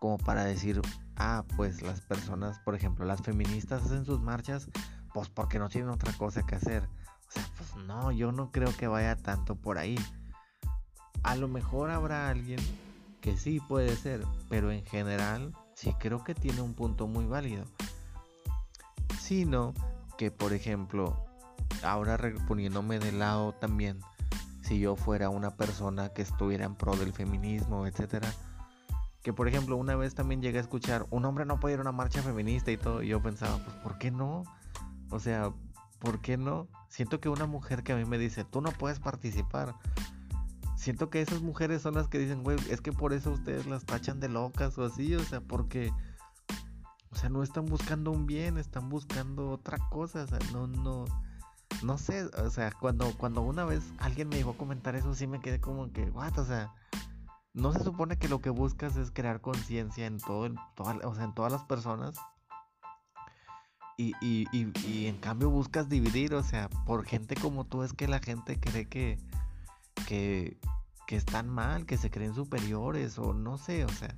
como 0.01 0.17
para 0.17 0.43
decir, 0.43 0.81
ah, 1.17 1.45
pues 1.57 1.83
las 1.83 2.01
personas, 2.01 2.59
por 2.61 2.75
ejemplo, 2.75 3.05
las 3.05 3.21
feministas 3.21 3.85
hacen 3.85 4.07
sus 4.07 4.23
marchas, 4.23 4.71
pues 5.13 5.29
porque 5.29 5.59
no 5.59 5.69
tienen 5.69 5.91
otra 5.91 6.15
cosa 6.15 6.43
que 6.47 6.55
hacer. 6.55 6.89
O 7.29 7.31
sea, 7.31 7.47
pues 7.59 7.85
no, 7.85 8.11
yo 8.11 8.33
no 8.33 8.51
creo 8.51 8.75
que 8.75 8.87
vaya 8.87 9.15
tanto 9.17 9.57
por 9.57 9.77
ahí. 9.77 9.99
A 11.23 11.37
lo 11.37 11.49
mejor 11.49 11.91
habrá 11.91 12.31
alguien 12.31 12.61
que 13.21 13.37
sí 13.37 13.61
puede 13.61 13.95
ser, 13.95 14.25
pero 14.49 14.73
en 14.73 14.87
general 14.87 15.55
sí 15.75 15.93
creo 16.01 16.25
que 16.25 16.35
tiene 16.35 16.63
un 16.63 16.73
punto 16.73 17.09
muy 17.09 17.27
válido. 17.27 17.67
Sino 19.21 19.75
que, 20.17 20.31
por 20.31 20.55
ejemplo, 20.55 21.27
ahora 21.83 22.19
poniéndome 22.47 23.01
de 23.01 23.13
lado 23.13 23.53
también, 23.53 24.01
si 24.69 24.79
yo 24.79 24.97
fuera 24.97 25.31
una 25.31 25.57
persona 25.57 26.11
que 26.11 26.21
estuviera 26.21 26.67
en 26.67 26.75
pro 26.75 26.95
del 26.95 27.15
feminismo, 27.15 27.87
etcétera, 27.87 28.31
que 29.23 29.33
por 29.33 29.49
ejemplo 29.49 29.77
una 29.79 29.97
vez 29.97 30.15
también 30.15 30.43
llegué 30.43 30.59
a 30.59 30.61
escuchar 30.61 31.07
un 31.09 31.25
hombre 31.25 31.47
no 31.47 31.59
puede 31.59 31.75
ir 31.75 31.79
a 31.79 31.83
una 31.83 31.93
marcha 31.93 32.23
feminista 32.23 32.71
y 32.71 32.77
todo, 32.77 33.03
y 33.03 33.09
yo 33.09 33.23
pensaba, 33.23 33.57
pues 33.65 33.75
¿por 33.77 33.97
qué 33.97 34.11
no? 34.11 34.45
O 35.11 35.21
sea, 35.21 35.55
¿por 35.99 36.21
qué 36.21 36.37
no? 36.37 36.69
Siento 36.89 37.19
que 37.19 37.31
una 37.31 37.47
mujer 37.47 37.83
que 37.83 37.93
a 37.93 37.97
mí 37.97 38.05
me 38.05 38.19
dice, 38.19 38.45
tú 38.45 38.61
no 38.61 38.71
puedes 38.71 39.01
participar. 39.01 39.75
Siento 40.77 41.09
que 41.09 41.23
esas 41.23 41.41
mujeres 41.41 41.81
son 41.81 41.95
las 41.95 42.09
que 42.09 42.19
dicen, 42.19 42.45
güey, 42.45 42.59
es 42.69 42.83
que 42.83 42.93
por 42.93 43.15
eso 43.15 43.33
ustedes 43.33 43.67
las 43.67 43.87
tachan 43.87 44.21
de 44.21 44.29
locas 44.29 44.77
o 44.77 44.85
así, 44.85 45.15
o 45.15 45.25
sea, 45.25 45.41
porque, 45.41 45.91
o 47.11 47.17
sea, 47.17 47.31
no 47.31 47.43
están 47.43 47.65
buscando 47.65 48.11
un 48.11 48.27
bien, 48.27 48.59
están 48.59 48.91
buscando 48.91 49.51
otra 49.51 49.79
cosa, 49.89 50.25
o 50.25 50.27
sea, 50.27 50.39
no, 50.53 50.67
no, 50.67 51.07
no 51.83 51.99
sé, 51.99 52.25
o 52.25 52.51
sea, 52.51 52.73
cuando, 52.73 53.17
cuando 53.17 53.43
una 53.43 53.65
vez 53.65 53.83
alguien 53.99 54.29
me 54.29 54.37
dijo 54.37 54.57
comentar 54.57 54.97
eso, 54.97 55.15
sí 55.15 55.27
me 55.27 55.41
quedé 55.41 55.61
como 55.61 55.93
que, 55.93 56.05
what, 56.11 56.39
o 56.39 56.45
sea, 56.45 56.75
no 57.53 57.73
se 57.73 57.83
supone 57.83 58.19
que 58.19 58.29
lo 58.29 58.41
que 58.41 58.51
buscas 58.51 58.97
es 58.97 59.11
crear 59.11 59.41
conciencia 59.41 60.07
en 60.07 60.19
todo, 60.19 60.47
en 60.47 60.57
o 60.77 61.15
sea, 61.15 61.25
en 61.25 61.35
todas 61.35 61.53
las 61.53 61.65
personas. 61.65 62.15
Y, 63.97 64.15
y, 64.21 64.47
y, 64.53 65.07
en 65.07 65.17
cambio 65.17 65.51
buscas 65.51 65.89
dividir, 65.89 66.33
o 66.35 66.43
sea, 66.45 66.69
por 66.87 67.05
gente 67.05 67.35
como 67.35 67.65
tú 67.65 67.83
es 67.83 67.93
que 67.93 68.07
la 68.07 68.21
gente 68.21 68.61
cree 68.61 68.89
que, 68.89 69.19
que, 70.07 70.57
que 71.09 71.17
están 71.17 71.49
mal, 71.49 71.85
que 71.85 71.97
se 71.97 72.09
creen 72.09 72.33
superiores 72.33 73.19
o 73.19 73.35
no 73.35 73.59
sé, 73.59 73.85
o 73.85 73.89
sea, 73.89 74.15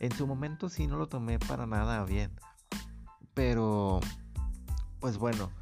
en 0.00 0.10
su 0.10 0.26
momento 0.26 0.68
sí 0.68 0.88
no 0.88 0.96
lo 0.96 1.06
tomé 1.06 1.38
para 1.38 1.66
nada 1.66 2.04
bien, 2.04 2.32
pero 3.32 4.00
pues 4.98 5.18
bueno, 5.18 5.52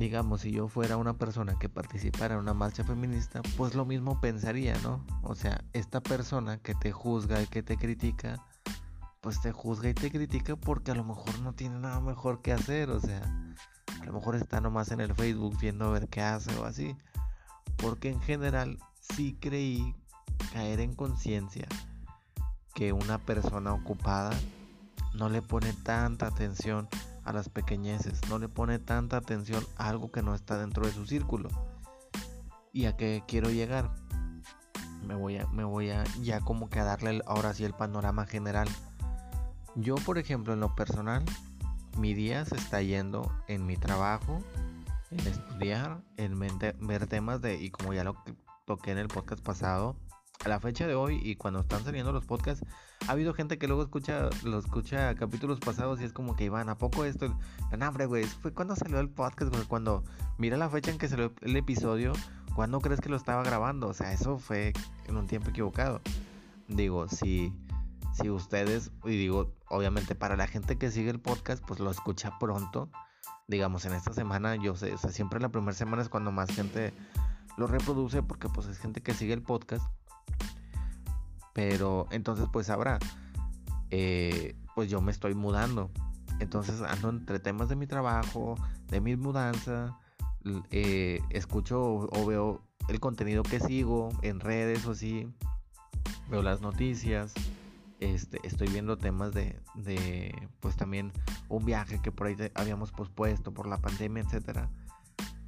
digamos, 0.00 0.40
si 0.40 0.50
yo 0.50 0.66
fuera 0.66 0.96
una 0.96 1.12
persona 1.18 1.58
que 1.58 1.68
participara 1.68 2.34
en 2.34 2.40
una 2.40 2.54
marcha 2.54 2.82
feminista, 2.84 3.42
pues 3.58 3.74
lo 3.74 3.84
mismo 3.84 4.18
pensaría, 4.18 4.74
¿no? 4.82 5.04
O 5.22 5.34
sea, 5.34 5.62
esta 5.74 6.00
persona 6.00 6.56
que 6.56 6.74
te 6.74 6.90
juzga 6.90 7.42
y 7.42 7.46
que 7.46 7.62
te 7.62 7.76
critica, 7.76 8.42
pues 9.20 9.42
te 9.42 9.52
juzga 9.52 9.90
y 9.90 9.94
te 9.94 10.10
critica 10.10 10.56
porque 10.56 10.90
a 10.92 10.94
lo 10.94 11.04
mejor 11.04 11.38
no 11.40 11.52
tiene 11.52 11.78
nada 11.78 12.00
mejor 12.00 12.40
que 12.40 12.52
hacer, 12.52 12.88
o 12.88 12.98
sea, 12.98 13.20
a 14.00 14.04
lo 14.06 14.14
mejor 14.14 14.36
está 14.36 14.62
nomás 14.62 14.90
en 14.90 15.00
el 15.00 15.14
Facebook 15.14 15.58
viendo 15.60 15.84
a 15.84 15.90
ver 15.90 16.08
qué 16.08 16.22
hace 16.22 16.56
o 16.56 16.64
así. 16.64 16.96
Porque 17.76 18.08
en 18.08 18.22
general 18.22 18.78
sí 19.00 19.36
creí 19.38 19.94
caer 20.54 20.80
en 20.80 20.94
conciencia 20.94 21.68
que 22.74 22.94
una 22.94 23.18
persona 23.18 23.74
ocupada 23.74 24.32
no 25.12 25.28
le 25.28 25.42
pone 25.42 25.74
tanta 25.74 26.26
atención 26.26 26.88
a 27.30 27.32
las 27.32 27.48
pequeñeces, 27.48 28.20
no 28.28 28.38
le 28.38 28.48
pone 28.48 28.78
tanta 28.78 29.16
atención 29.16 29.64
a 29.76 29.88
algo 29.88 30.12
que 30.12 30.22
no 30.22 30.34
está 30.34 30.58
dentro 30.58 30.86
de 30.86 30.92
su 30.92 31.06
círculo. 31.06 31.48
¿Y 32.72 32.84
a 32.84 32.96
qué 32.96 33.24
quiero 33.26 33.50
llegar? 33.50 33.90
Me 35.06 35.14
voy 35.14 35.38
a, 35.38 35.46
me 35.48 35.64
voy 35.64 35.90
a 35.90 36.04
ya 36.20 36.40
como 36.40 36.68
que 36.68 36.78
a 36.78 36.84
darle 36.84 37.22
ahora 37.26 37.54
sí 37.54 37.64
el 37.64 37.74
panorama 37.74 38.26
general 38.26 38.68
yo, 39.76 39.94
por 39.94 40.18
ejemplo, 40.18 40.52
en 40.52 40.60
lo 40.60 40.74
personal, 40.74 41.24
mi 41.96 42.12
día 42.14 42.44
se 42.44 42.56
está 42.56 42.82
yendo 42.82 43.30
en 43.46 43.66
mi 43.66 43.76
trabajo, 43.76 44.40
en 45.10 45.20
estudiar, 45.20 46.02
en 46.16 46.38
ver 46.38 47.06
temas 47.06 47.40
de, 47.40 47.56
y 47.56 47.70
como 47.70 47.92
ya 47.92 48.04
lo 48.04 48.16
toqué 48.66 48.90
en 48.90 48.98
el 48.98 49.08
podcast 49.08 49.42
pasado, 49.42 49.96
a 50.44 50.48
la 50.48 50.60
fecha 50.60 50.86
de 50.86 50.94
hoy 50.94 51.20
y 51.22 51.36
cuando 51.36 51.60
están 51.60 51.84
saliendo 51.84 52.12
los 52.12 52.24
podcasts, 52.24 52.64
ha 53.06 53.12
habido 53.12 53.34
gente 53.34 53.58
que 53.58 53.66
luego 53.66 53.82
escucha, 53.82 54.30
lo 54.44 54.58
escucha 54.58 55.14
capítulos 55.14 55.60
pasados 55.60 56.00
y 56.00 56.04
es 56.04 56.12
como 56.12 56.34
que 56.34 56.44
Iván, 56.44 56.68
¿a 56.68 56.78
poco 56.78 57.04
esto? 57.04 57.36
No, 57.76 57.88
hombre, 57.88 58.06
güey, 58.06 58.24
fue 58.24 58.52
cuando 58.52 58.74
salió 58.74 59.00
el 59.00 59.10
podcast, 59.10 59.54
Cuando 59.66 60.02
mira 60.38 60.56
la 60.56 60.70
fecha 60.70 60.90
en 60.90 60.98
que 60.98 61.08
salió 61.08 61.32
el 61.42 61.56
episodio, 61.56 62.12
¿cuándo 62.54 62.80
crees 62.80 63.00
que 63.00 63.10
lo 63.10 63.16
estaba 63.16 63.42
grabando? 63.42 63.88
O 63.88 63.94
sea, 63.94 64.12
eso 64.12 64.38
fue 64.38 64.72
en 65.06 65.16
un 65.16 65.26
tiempo 65.26 65.50
equivocado. 65.50 66.00
Digo, 66.68 67.08
si, 67.08 67.52
si 68.14 68.30
ustedes, 68.30 68.92
y 69.04 69.10
digo, 69.10 69.52
obviamente 69.68 70.14
para 70.14 70.36
la 70.36 70.46
gente 70.46 70.78
que 70.78 70.90
sigue 70.90 71.10
el 71.10 71.20
podcast, 71.20 71.62
pues 71.66 71.80
lo 71.80 71.90
escucha 71.90 72.38
pronto. 72.38 72.90
Digamos, 73.46 73.84
en 73.84 73.92
esta 73.92 74.12
semana, 74.12 74.56
yo 74.56 74.76
sé, 74.76 74.94
o 74.94 74.98
sea, 74.98 75.10
siempre 75.10 75.40
la 75.40 75.50
primera 75.50 75.72
semana 75.72 76.02
es 76.02 76.08
cuando 76.08 76.30
más 76.30 76.50
gente 76.50 76.94
lo 77.56 77.66
reproduce 77.66 78.22
porque 78.22 78.48
pues 78.48 78.68
es 78.68 78.78
gente 78.78 79.02
que 79.02 79.12
sigue 79.12 79.34
el 79.34 79.42
podcast. 79.42 79.84
Pero 81.52 82.06
entonces 82.10 82.46
pues 82.52 82.70
ahora, 82.70 82.98
eh, 83.90 84.56
pues 84.74 84.90
yo 84.90 85.00
me 85.00 85.12
estoy 85.12 85.34
mudando. 85.34 85.90
Entonces 86.38 86.80
ando 86.80 87.10
entre 87.10 87.38
temas 87.38 87.68
de 87.68 87.76
mi 87.76 87.86
trabajo, 87.86 88.56
de 88.88 89.00
mi 89.00 89.16
mudanza, 89.16 89.98
eh, 90.70 91.20
escucho 91.30 91.82
o, 91.82 92.26
veo 92.26 92.62
el 92.88 92.98
contenido 92.98 93.42
que 93.42 93.60
sigo 93.60 94.08
en 94.22 94.40
redes 94.40 94.86
o 94.86 94.92
así, 94.92 95.28
veo 96.30 96.42
las 96.42 96.62
noticias, 96.62 97.34
este, 98.00 98.38
estoy 98.42 98.68
viendo 98.68 98.96
temas 98.96 99.34
de, 99.34 99.60
de, 99.74 100.34
pues 100.60 100.76
también 100.76 101.12
un 101.48 101.64
viaje 101.66 102.00
que 102.02 102.10
por 102.10 102.26
ahí 102.26 102.36
habíamos 102.54 102.90
pospuesto 102.90 103.52
por 103.52 103.66
la 103.66 103.78
pandemia, 103.78 104.22
etcétera. 104.22 104.70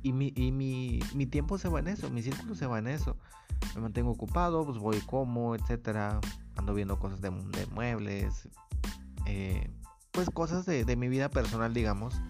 Y, 0.02 0.12
mi, 0.12 0.32
y 0.34 0.50
mi, 0.50 1.00
mi 1.14 1.26
tiempo 1.26 1.58
se 1.58 1.68
va 1.68 1.78
en 1.78 1.88
eso, 1.88 2.10
mi 2.10 2.22
círculo 2.22 2.54
se 2.54 2.66
va 2.66 2.78
en 2.78 2.88
eso. 2.88 3.16
Me 3.74 3.82
mantengo 3.82 4.10
ocupado, 4.10 4.64
pues 4.66 4.78
voy 4.78 4.98
como, 5.00 5.54
etcétera. 5.54 6.20
Ando 6.56 6.74
viendo 6.74 6.98
cosas 6.98 7.20
de, 7.20 7.30
muebles, 7.72 8.48
eh, 9.26 9.70
pues 10.10 10.28
cosas 10.30 10.66
de, 10.66 10.84
de 10.84 10.96
mi 10.96 11.08
vida 11.08 11.30
personal, 11.30 11.72
digamos. 11.72 12.20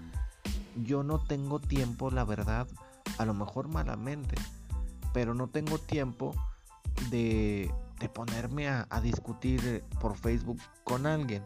Yo 0.76 1.02
no 1.02 1.18
tengo 1.18 1.58
tiempo, 1.58 2.11
la 2.11 2.24
verdad, 2.24 2.68
a 3.18 3.24
lo 3.24 3.35
mejor 3.35 3.68
malamente, 3.68 4.37
pero 5.12 5.35
no 5.35 5.48
tengo 5.48 5.78
tiempo 5.78 6.35
de, 7.11 7.72
de 7.98 8.08
ponerme 8.08 8.68
a, 8.68 8.87
a, 8.90 9.00
discutir 9.00 9.85
por 10.00 10.16
Facebook 10.16 10.58
con 10.85 11.06
alguien. 11.06 11.42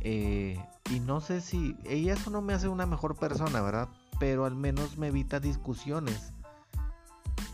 Eh, 0.00 0.62
y 0.90 1.00
no 1.00 1.20
sé 1.20 1.40
si 1.40 1.76
ella 1.84 2.14
eso 2.14 2.30
no 2.30 2.40
me 2.40 2.54
hace 2.54 2.68
una 2.68 2.86
mejor 2.86 3.16
persona, 3.16 3.60
¿verdad? 3.60 3.88
Pero 4.18 4.44
al 4.44 4.54
menos 4.54 4.98
me 4.98 5.08
evita 5.08 5.40
discusiones. 5.40 6.32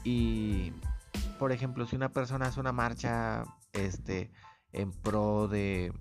Y, 0.03 0.73
por 1.39 1.53
ejemplo, 1.53 1.87
si 1.87 1.97
una 1.97 2.11
persona 2.11 2.47
hace 2.47 2.61
una 2.61 2.73
marcha 2.73 3.45
este, 3.73 4.31
en 4.73 4.93
pro 4.93 5.49
de, 5.49 5.93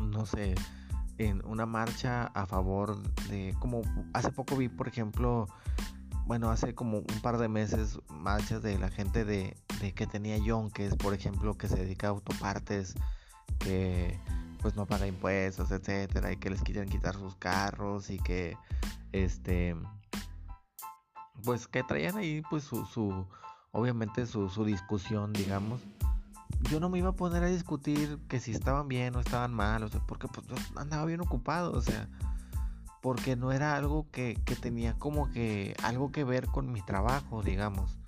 no 0.00 0.26
sé, 0.26 0.54
en 1.18 1.44
una 1.46 1.66
marcha 1.66 2.24
a 2.26 2.46
favor 2.46 3.00
de, 3.28 3.54
como 3.60 3.82
hace 4.12 4.32
poco 4.32 4.56
vi, 4.56 4.68
por 4.68 4.88
ejemplo, 4.88 5.46
bueno, 6.26 6.50
hace 6.50 6.74
como 6.74 6.98
un 6.98 7.20
par 7.22 7.38
de 7.38 7.48
meses 7.48 8.00
marchas 8.08 8.62
de 8.62 8.78
la 8.78 8.90
gente 8.90 9.24
de, 9.24 9.56
que 9.94 10.06
tenía 10.06 10.36
es 10.36 10.96
por 10.96 11.14
ejemplo, 11.14 11.58
que 11.58 11.68
se 11.68 11.76
dedica 11.76 12.06
a 12.06 12.10
autopartes, 12.10 12.94
que 13.58 14.18
pues 14.64 14.76
no 14.76 14.86
paga 14.86 15.06
impuestos, 15.06 15.70
etcétera, 15.72 16.32
y 16.32 16.38
que 16.38 16.48
les 16.48 16.62
quieren 16.62 16.88
quitar 16.88 17.14
sus 17.16 17.36
carros 17.36 18.08
y 18.08 18.16
que 18.16 18.56
este 19.12 19.76
pues 21.44 21.68
que 21.68 21.82
traían 21.82 22.16
ahí 22.16 22.40
pues 22.48 22.64
su, 22.64 22.86
su 22.86 23.26
obviamente 23.72 24.24
su, 24.24 24.48
su, 24.48 24.64
discusión 24.64 25.34
digamos. 25.34 25.82
Yo 26.70 26.80
no 26.80 26.88
me 26.88 26.98
iba 26.98 27.10
a 27.10 27.12
poner 27.12 27.44
a 27.44 27.48
discutir 27.48 28.18
que 28.26 28.40
si 28.40 28.52
estaban 28.52 28.88
bien 28.88 29.14
o 29.16 29.20
estaban 29.20 29.52
mal 29.52 29.82
o 29.82 29.88
sea 29.90 30.00
porque 30.06 30.28
pues 30.28 30.46
andaba 30.76 31.04
bien 31.04 31.20
ocupado 31.20 31.70
o 31.72 31.82
sea 31.82 32.08
porque 33.02 33.36
no 33.36 33.52
era 33.52 33.76
algo 33.76 34.06
que, 34.10 34.40
que 34.46 34.56
tenía 34.56 34.94
como 34.94 35.30
que 35.30 35.76
algo 35.82 36.10
que 36.10 36.24
ver 36.24 36.46
con 36.46 36.72
mi 36.72 36.80
trabajo 36.80 37.42
digamos. 37.42 37.98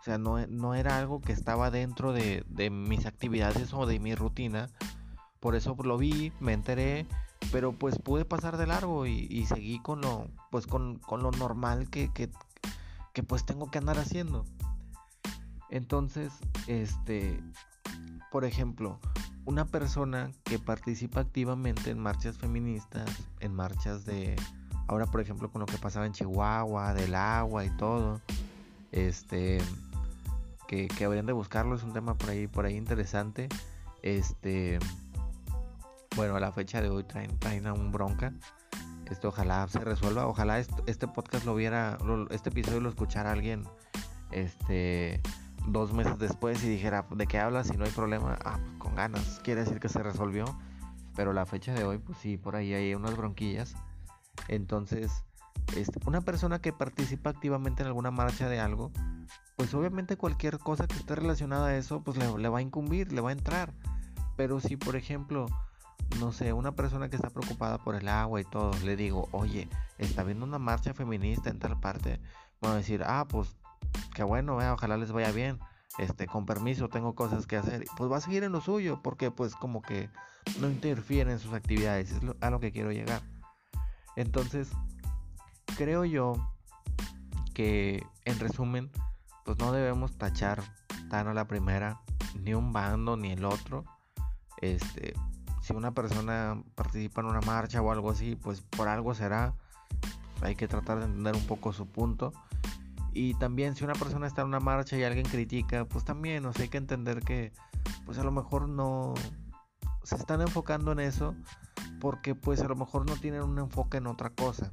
O 0.00 0.02
sea 0.02 0.16
no, 0.16 0.46
no 0.46 0.74
era 0.74 0.96
algo 0.96 1.20
que 1.20 1.32
estaba 1.32 1.70
dentro 1.70 2.14
de, 2.14 2.42
de 2.48 2.70
mis 2.70 3.04
actividades 3.04 3.74
o 3.74 3.84
de 3.84 3.98
mi 3.98 4.14
rutina 4.14 4.70
por 5.44 5.56
eso 5.56 5.76
lo 5.84 5.98
vi 5.98 6.32
me 6.40 6.54
enteré 6.54 7.06
pero 7.52 7.74
pues 7.74 7.98
pude 7.98 8.24
pasar 8.24 8.56
de 8.56 8.66
largo 8.66 9.04
y, 9.04 9.44
seguí 9.44 9.78
con 9.78 10.00
lo 10.00 10.26
pues 10.50 10.66
con, 10.66 11.02
lo 11.06 11.30
normal 11.32 11.90
que, 11.90 12.10
que, 12.14 13.22
pues 13.22 13.44
tengo 13.44 13.70
que 13.70 13.76
andar 13.76 13.98
haciendo. 13.98 14.46
Entonces 15.68 16.32
este 16.66 17.38
por 18.32 18.46
ejemplo 18.46 18.98
una 19.44 19.66
persona 19.66 20.30
que 20.44 20.58
participa 20.58 21.20
activamente 21.20 21.90
en 21.90 21.98
marchas 21.98 22.38
feministas 22.38 23.04
en 23.40 23.52
marchas 23.54 24.06
de 24.06 24.36
ahora 24.88 25.04
por 25.04 25.20
ejemplo 25.20 25.52
con 25.52 25.60
lo 25.60 25.66
que 25.66 25.76
pasaba 25.76 26.06
en 26.06 26.12
Chihuahua 26.12 26.94
del 26.94 27.14
agua 27.14 27.66
y 27.66 27.70
todo 27.76 28.22
este 28.92 29.58
que, 30.68 30.88
que 30.88 31.04
habrían 31.04 31.26
de 31.26 31.34
buscarlo 31.34 31.74
es 31.74 31.82
un 31.82 31.92
tema 31.92 32.14
por 32.14 32.30
ahí 32.30 32.46
por 32.46 32.64
ahí 32.64 32.76
interesante 32.76 33.50
este 34.00 34.78
bueno, 36.16 36.36
a 36.36 36.40
la 36.40 36.52
fecha 36.52 36.80
de 36.80 36.88
hoy 36.88 37.04
traen, 37.04 37.38
traen 37.38 37.66
a 37.66 37.72
un 37.72 37.92
bronca. 37.92 38.32
Esto 39.10 39.28
ojalá 39.28 39.66
se 39.68 39.80
resuelva. 39.80 40.26
Ojalá 40.26 40.58
este 40.58 41.08
podcast 41.08 41.44
lo 41.44 41.54
viera, 41.54 41.98
este 42.30 42.50
episodio 42.50 42.80
lo 42.80 42.88
escuchara 42.88 43.32
alguien 43.32 43.64
este 44.30 45.20
dos 45.66 45.92
meses 45.92 46.18
después 46.18 46.62
y 46.64 46.68
dijera, 46.68 47.06
¿de 47.10 47.26
qué 47.26 47.38
hablas? 47.38 47.68
Si 47.68 47.76
no 47.76 47.84
hay 47.84 47.90
problema, 47.90 48.36
ah, 48.44 48.58
pues 48.62 48.78
con 48.78 48.94
ganas. 48.94 49.40
Quiere 49.42 49.62
decir 49.62 49.80
que 49.80 49.88
se 49.88 50.02
resolvió. 50.02 50.44
Pero 51.16 51.32
la 51.32 51.46
fecha 51.46 51.72
de 51.72 51.84
hoy, 51.84 51.98
pues 51.98 52.18
sí, 52.18 52.36
por 52.36 52.56
ahí 52.56 52.74
hay 52.74 52.94
unas 52.94 53.16
bronquillas. 53.16 53.76
Entonces, 54.48 55.24
este, 55.76 56.00
una 56.06 56.20
persona 56.20 56.60
que 56.60 56.72
participa 56.72 57.30
activamente 57.30 57.82
en 57.82 57.86
alguna 57.86 58.10
marcha 58.10 58.48
de 58.48 58.58
algo, 58.58 58.90
pues 59.56 59.72
obviamente 59.74 60.16
cualquier 60.16 60.58
cosa 60.58 60.88
que 60.88 60.96
esté 60.96 61.14
relacionada 61.14 61.68
a 61.68 61.76
eso, 61.76 62.02
pues 62.02 62.16
le, 62.16 62.36
le 62.36 62.48
va 62.48 62.58
a 62.58 62.62
incumbir, 62.62 63.12
le 63.12 63.20
va 63.20 63.30
a 63.30 63.32
entrar. 63.32 63.72
Pero 64.36 64.58
si, 64.58 64.76
por 64.76 64.96
ejemplo, 64.96 65.46
no 66.18 66.32
sé, 66.32 66.52
una 66.52 66.72
persona 66.72 67.08
que 67.08 67.16
está 67.16 67.30
preocupada 67.30 67.78
por 67.78 67.94
el 67.94 68.08
agua 68.08 68.40
y 68.40 68.44
todo, 68.44 68.72
le 68.84 68.96
digo, 68.96 69.28
oye, 69.32 69.68
está 69.98 70.22
viendo 70.22 70.44
una 70.44 70.58
marcha 70.58 70.94
feminista 70.94 71.50
en 71.50 71.58
tal 71.58 71.78
parte, 71.80 72.20
bueno, 72.60 72.76
decir, 72.76 73.02
ah, 73.04 73.26
pues, 73.28 73.56
qué 74.14 74.22
bueno, 74.22 74.60
eh, 74.62 74.70
ojalá 74.70 74.96
les 74.96 75.12
vaya 75.12 75.30
bien, 75.32 75.58
este, 75.98 76.26
con 76.26 76.46
permiso, 76.46 76.88
tengo 76.88 77.14
cosas 77.14 77.46
que 77.46 77.56
hacer, 77.56 77.84
pues 77.96 78.10
va 78.10 78.18
a 78.18 78.20
seguir 78.20 78.44
en 78.44 78.52
lo 78.52 78.60
suyo, 78.60 79.00
porque 79.02 79.30
pues 79.30 79.54
como 79.54 79.82
que 79.82 80.08
no 80.60 80.68
interfiere 80.68 81.32
en 81.32 81.38
sus 81.38 81.52
actividades, 81.52 82.12
es 82.12 82.20
a 82.40 82.50
lo 82.50 82.60
que 82.60 82.72
quiero 82.72 82.92
llegar. 82.92 83.22
Entonces, 84.16 84.70
creo 85.76 86.04
yo 86.04 86.34
que, 87.52 88.04
en 88.24 88.38
resumen, 88.38 88.90
pues 89.44 89.58
no 89.58 89.72
debemos 89.72 90.16
tachar 90.16 90.62
tan 91.08 91.28
a 91.28 91.34
la 91.34 91.46
primera 91.46 92.00
ni 92.34 92.54
un 92.54 92.72
bando 92.72 93.16
ni 93.16 93.32
el 93.32 93.44
otro, 93.44 93.84
este, 94.60 95.14
si 95.64 95.72
una 95.72 95.94
persona 95.94 96.62
participa 96.74 97.22
en 97.22 97.28
una 97.28 97.40
marcha 97.40 97.80
o 97.80 97.90
algo 97.90 98.10
así, 98.10 98.36
pues 98.36 98.60
por 98.60 98.86
algo 98.86 99.14
será. 99.14 99.54
hay 100.42 100.56
que 100.56 100.68
tratar 100.68 100.98
de 100.98 101.06
entender 101.06 101.34
un 101.34 101.46
poco 101.46 101.72
su 101.72 101.86
punto. 101.86 102.34
Y 103.14 103.32
también 103.36 103.74
si 103.74 103.82
una 103.82 103.94
persona 103.94 104.26
está 104.26 104.42
en 104.42 104.48
una 104.48 104.60
marcha 104.60 104.98
y 104.98 105.04
alguien 105.04 105.24
critica, 105.24 105.86
pues 105.86 106.04
también, 106.04 106.44
o 106.44 106.52
sea, 106.52 106.64
hay 106.64 106.68
que 106.68 106.76
entender 106.76 107.20
que 107.20 107.54
pues 108.04 108.18
a 108.18 108.24
lo 108.24 108.30
mejor 108.30 108.68
no 108.68 109.14
se 110.02 110.16
están 110.16 110.42
enfocando 110.42 110.92
en 110.92 111.00
eso 111.00 111.34
porque 111.98 112.34
pues 112.34 112.60
a 112.60 112.68
lo 112.68 112.76
mejor 112.76 113.08
no 113.08 113.16
tienen 113.16 113.42
un 113.42 113.58
enfoque 113.58 113.96
en 113.96 114.06
otra 114.06 114.28
cosa. 114.28 114.70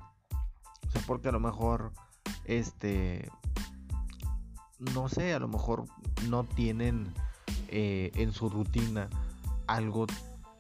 O 0.90 0.92
sea, 0.92 1.02
porque 1.08 1.30
a 1.30 1.32
lo 1.32 1.40
mejor 1.40 1.94
este 2.44 3.32
no 4.94 5.08
sé, 5.08 5.34
a 5.34 5.40
lo 5.40 5.48
mejor 5.48 5.86
no 6.28 6.44
tienen 6.44 7.14
eh, 7.70 8.12
en 8.16 8.34
su 8.34 8.50
rutina 8.50 9.08
algo 9.68 10.06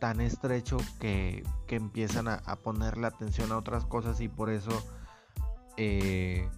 tan 0.02 0.20
estrecho 0.20 0.78
que, 1.00 1.44
que 1.68 1.76
empiezan 1.76 2.28
a, 2.28 2.42
a, 2.48 2.56
ponerle 2.56 3.06
atención 3.06 3.52
a 3.52 3.58
otras 3.58 3.86
cosas 3.86 4.20
y 4.20 4.28
por 4.28 4.50
eso 4.50 4.72
eh, 5.78 6.50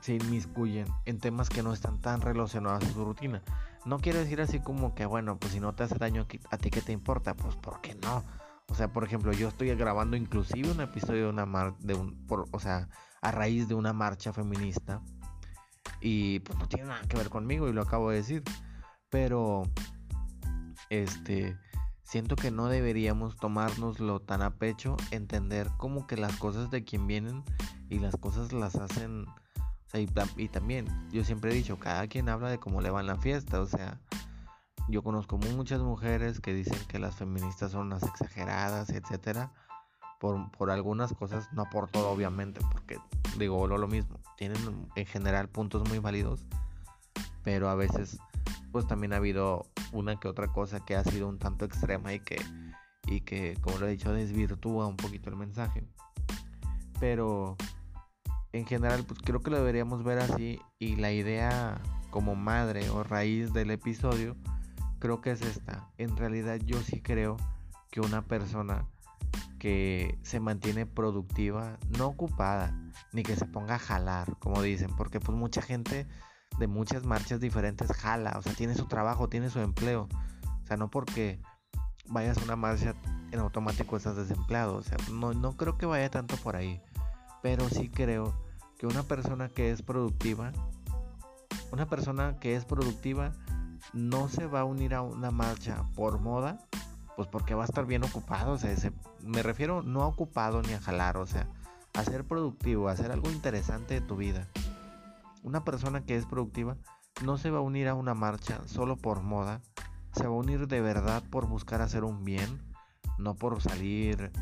se 0.00 0.16
inmiscuyen 0.16 0.88
en 1.04 1.20
temas 1.20 1.48
que 1.48 1.62
no 1.62 1.72
están 1.72 2.00
tan 2.00 2.20
relacionados 2.20 2.82
a 2.82 2.92
su 2.92 3.04
rutina. 3.04 3.42
No 3.84 4.00
quiero 4.00 4.18
decir 4.18 4.40
así 4.40 4.58
como 4.58 4.96
que, 4.96 5.06
bueno, 5.06 5.38
pues 5.38 5.52
si 5.52 5.60
no 5.60 5.72
te 5.72 5.84
hace 5.84 5.98
daño 5.98 6.26
a 6.50 6.58
ti 6.58 6.70
que 6.70 6.82
te 6.82 6.90
importa, 6.90 7.34
pues 7.34 7.54
¿por 7.54 7.80
qué 7.80 7.94
no? 7.94 8.24
O 8.66 8.74
sea, 8.74 8.92
por 8.92 9.04
ejemplo, 9.04 9.32
yo 9.32 9.46
estoy 9.46 9.72
grabando 9.76 10.16
inclusive 10.16 10.68
un 10.68 10.80
episodio 10.80 11.26
de 11.26 11.30
una 11.30 11.46
mar 11.46 11.74
un, 11.96 12.26
o 12.50 12.58
sea, 12.58 12.88
a 13.22 13.30
raíz 13.30 13.68
de 13.68 13.74
una 13.74 13.92
marcha 13.92 14.32
feminista 14.32 15.00
y 16.00 16.40
pues 16.40 16.58
no 16.58 16.66
tiene 16.66 16.88
nada 16.88 17.02
que 17.06 17.16
ver 17.16 17.30
conmigo 17.30 17.68
y 17.68 17.72
lo 17.72 17.82
acabo 17.82 18.10
de 18.10 18.16
decir, 18.16 18.42
pero 19.10 19.62
este 20.88 21.56
siento 22.10 22.34
que 22.34 22.50
no 22.50 22.66
deberíamos 22.66 23.36
tomárnoslo 23.36 24.18
tan 24.18 24.42
a 24.42 24.50
pecho, 24.50 24.96
entender 25.12 25.70
como 25.76 26.08
que 26.08 26.16
las 26.16 26.36
cosas 26.36 26.68
de 26.70 26.82
quien 26.82 27.06
vienen 27.06 27.44
y 27.88 28.00
las 28.00 28.16
cosas 28.16 28.52
las 28.52 28.74
hacen 28.74 29.26
y, 29.92 30.48
también, 30.48 30.86
yo 31.10 31.24
siempre 31.24 31.50
he 31.50 31.54
dicho, 31.54 31.78
cada 31.78 32.06
quien 32.06 32.28
habla 32.28 32.48
de 32.48 32.58
cómo 32.58 32.80
le 32.80 32.90
va 32.90 33.00
en 33.00 33.06
la 33.06 33.16
fiesta. 33.16 33.60
O 33.60 33.66
sea, 33.66 34.00
yo 34.88 35.02
conozco 35.02 35.36
muchas 35.38 35.80
mujeres 35.80 36.40
que 36.40 36.52
dicen 36.52 36.78
que 36.88 36.98
las 36.98 37.16
feministas 37.16 37.72
son 37.72 37.88
unas 37.88 38.02
exageradas, 38.04 38.90
etcétera. 38.90 39.52
Por, 40.20 40.50
por 40.52 40.70
algunas 40.70 41.14
cosas, 41.14 41.48
no 41.52 41.68
por 41.70 41.88
todo, 41.88 42.10
obviamente, 42.10 42.60
porque 42.70 42.98
digo 43.38 43.66
lo, 43.66 43.78
lo 43.78 43.88
mismo. 43.88 44.20
Tienen 44.36 44.88
en 44.94 45.06
general 45.06 45.48
puntos 45.48 45.88
muy 45.88 45.98
válidos, 45.98 46.44
pero 47.42 47.68
a 47.68 47.74
veces, 47.74 48.18
pues 48.72 48.86
también 48.86 49.12
ha 49.12 49.16
habido 49.16 49.66
una 49.92 50.18
que 50.18 50.28
otra 50.28 50.48
cosa 50.48 50.84
que 50.84 50.96
ha 50.96 51.04
sido 51.04 51.28
un 51.28 51.38
tanto 51.38 51.64
extrema 51.64 52.12
y 52.12 52.20
que, 52.20 52.40
y 53.06 53.20
que 53.22 53.56
como 53.60 53.78
lo 53.78 53.86
he 53.86 53.90
dicho, 53.90 54.12
desvirtúa 54.12 54.86
un 54.86 54.96
poquito 54.96 55.30
el 55.30 55.36
mensaje. 55.36 55.84
Pero 56.98 57.56
en 58.52 58.66
general, 58.66 59.04
pues 59.04 59.20
creo 59.22 59.40
que 59.40 59.50
lo 59.50 59.58
deberíamos 59.58 60.02
ver 60.04 60.18
así 60.18 60.60
y 60.78 60.96
la 60.96 61.12
idea 61.12 61.80
como 62.10 62.34
madre 62.34 62.90
o 62.90 63.04
raíz 63.04 63.52
del 63.52 63.70
episodio 63.70 64.36
creo 64.98 65.20
que 65.20 65.32
es 65.32 65.42
esta. 65.42 65.88
En 65.98 66.16
realidad 66.16 66.58
yo 66.64 66.80
sí 66.82 67.00
creo 67.00 67.36
que 67.90 68.00
una 68.00 68.22
persona 68.22 68.86
que 69.58 70.18
se 70.22 70.40
mantiene 70.40 70.86
productiva, 70.86 71.78
no 71.98 72.06
ocupada, 72.06 72.74
ni 73.12 73.22
que 73.22 73.36
se 73.36 73.46
ponga 73.46 73.74
a 73.74 73.78
jalar, 73.78 74.36
como 74.38 74.62
dicen, 74.62 74.90
porque 74.96 75.20
pues 75.20 75.36
mucha 75.36 75.60
gente 75.60 76.06
de 76.58 76.66
muchas 76.66 77.04
marchas 77.04 77.40
diferentes 77.40 77.92
jala, 77.92 78.34
o 78.36 78.42
sea, 78.42 78.52
tiene 78.54 78.74
su 78.74 78.86
trabajo, 78.86 79.28
tiene 79.28 79.50
su 79.50 79.60
empleo, 79.60 80.08
o 80.62 80.66
sea, 80.66 80.76
no 80.76 80.90
porque 80.90 81.40
vayas 82.06 82.38
a 82.38 82.44
una 82.44 82.56
marcha 82.56 82.94
en 83.30 83.38
automático 83.38 83.96
estás 83.96 84.16
desempleado, 84.16 84.76
o 84.76 84.82
sea, 84.82 84.98
no, 85.12 85.32
no 85.32 85.56
creo 85.56 85.78
que 85.78 85.86
vaya 85.86 86.10
tanto 86.10 86.36
por 86.36 86.56
ahí 86.56 86.82
pero 87.42 87.68
sí 87.68 87.88
creo 87.88 88.34
que 88.78 88.86
una 88.86 89.02
persona 89.02 89.48
que 89.48 89.70
es 89.70 89.82
productiva, 89.82 90.52
una 91.72 91.86
persona 91.86 92.38
que 92.38 92.56
es 92.56 92.64
productiva 92.64 93.32
no 93.92 94.28
se 94.28 94.46
va 94.46 94.60
a 94.60 94.64
unir 94.64 94.94
a 94.94 95.02
una 95.02 95.30
marcha 95.30 95.84
por 95.94 96.20
moda, 96.20 96.58
pues 97.16 97.28
porque 97.28 97.54
va 97.54 97.62
a 97.62 97.66
estar 97.66 97.86
bien 97.86 98.04
ocupado, 98.04 98.52
o 98.52 98.58
sea, 98.58 98.74
me 99.22 99.42
refiero 99.42 99.82
no 99.82 100.02
a 100.02 100.06
ocupado 100.06 100.62
ni 100.62 100.72
a 100.72 100.80
jalar, 100.80 101.16
o 101.16 101.26
sea, 101.26 101.46
a 101.94 102.04
ser 102.04 102.24
productivo, 102.24 102.88
a 102.88 102.92
hacer 102.92 103.10
algo 103.10 103.30
interesante 103.30 103.94
de 103.94 104.00
tu 104.00 104.16
vida. 104.16 104.48
Una 105.42 105.64
persona 105.64 106.04
que 106.04 106.16
es 106.16 106.26
productiva 106.26 106.76
no 107.24 107.38
se 107.38 107.50
va 107.50 107.58
a 107.58 107.62
unir 107.62 107.88
a 107.88 107.94
una 107.94 108.14
marcha 108.14 108.60
solo 108.66 108.96
por 108.96 109.22
moda, 109.22 109.60
se 110.12 110.26
va 110.26 110.34
a 110.34 110.38
unir 110.38 110.68
de 110.68 110.80
verdad 110.80 111.22
por 111.30 111.46
buscar 111.46 111.80
hacer 111.80 112.04
un 112.04 112.24
bien, 112.24 112.62
no 113.18 113.34
por 113.34 113.60
salir 113.60 114.32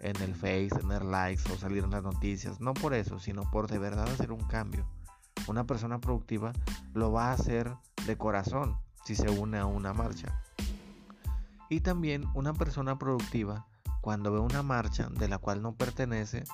en 0.00 0.16
el 0.22 0.34
Face, 0.34 0.68
tener 0.68 1.04
likes 1.04 1.50
o 1.52 1.56
salir 1.56 1.84
en 1.84 1.90
las 1.90 2.02
noticias, 2.02 2.60
no 2.60 2.74
por 2.74 2.94
eso, 2.94 3.18
sino 3.18 3.50
por 3.50 3.68
de 3.68 3.78
verdad 3.78 4.08
hacer 4.08 4.32
un 4.32 4.44
cambio. 4.46 4.86
Una 5.46 5.64
persona 5.64 6.00
productiva 6.00 6.52
lo 6.94 7.12
va 7.12 7.30
a 7.30 7.34
hacer 7.34 7.74
de 8.06 8.16
corazón 8.16 8.78
si 9.04 9.14
se 9.14 9.28
une 9.28 9.58
a 9.58 9.66
una 9.66 9.92
marcha. 9.92 10.42
Y 11.68 11.80
también 11.80 12.24
una 12.34 12.52
persona 12.54 12.98
productiva, 12.98 13.66
cuando 14.00 14.32
ve 14.32 14.38
una 14.38 14.62
marcha 14.62 15.08
de 15.10 15.28
la 15.28 15.38
cual 15.38 15.62
no 15.62 15.74
pertenece, 15.74 16.44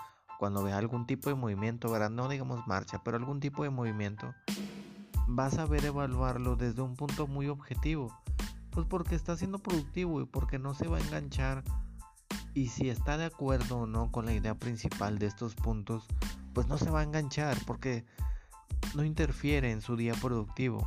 cuando 0.43 0.65
ve 0.65 0.73
algún 0.73 1.07
tipo 1.07 1.29
de 1.31 1.37
movimiento, 1.37 1.89
¿verdad? 1.89 2.11
no 2.11 2.29
digamos 2.29 2.67
marcha, 2.67 3.01
pero 3.05 3.17
algún 3.17 3.39
tipo 3.39 3.63
de 3.63 3.71
movimiento, 3.71 4.35
va 5.39 5.47
a 5.47 5.51
saber 5.53 5.85
evaluarlo 5.85 6.57
desde 6.57 6.83
un 6.83 6.97
punto 6.97 7.29
muy 7.29 7.47
objetivo. 7.47 8.13
Pues 8.73 8.85
porque 8.89 9.15
está 9.15 9.37
siendo 9.37 9.61
productivo 9.61 10.21
y 10.21 10.27
porque 10.27 10.59
no 10.59 10.75
se 10.75 10.89
va 10.89 10.99
a 10.99 11.01
enganchar 11.01 11.63
y 12.55 12.71
si 12.71 12.91
está 12.91 13.17
de 13.19 13.27
acuerdo 13.27 13.83
o 13.83 13.87
no 13.87 14.11
con 14.11 14.27
la 14.27 14.33
idea 14.33 14.57
principal 14.57 15.21
de 15.21 15.27
estos 15.27 15.55
puntos, 15.55 16.09
pues 16.55 16.67
no 16.67 16.77
se 16.77 16.91
va 16.91 17.03
a 17.03 17.05
enganchar 17.05 17.57
porque 17.65 18.05
no 18.97 19.05
interfiere 19.05 19.71
en 19.71 19.81
su 19.81 19.95
día 19.95 20.15
productivo. 20.15 20.85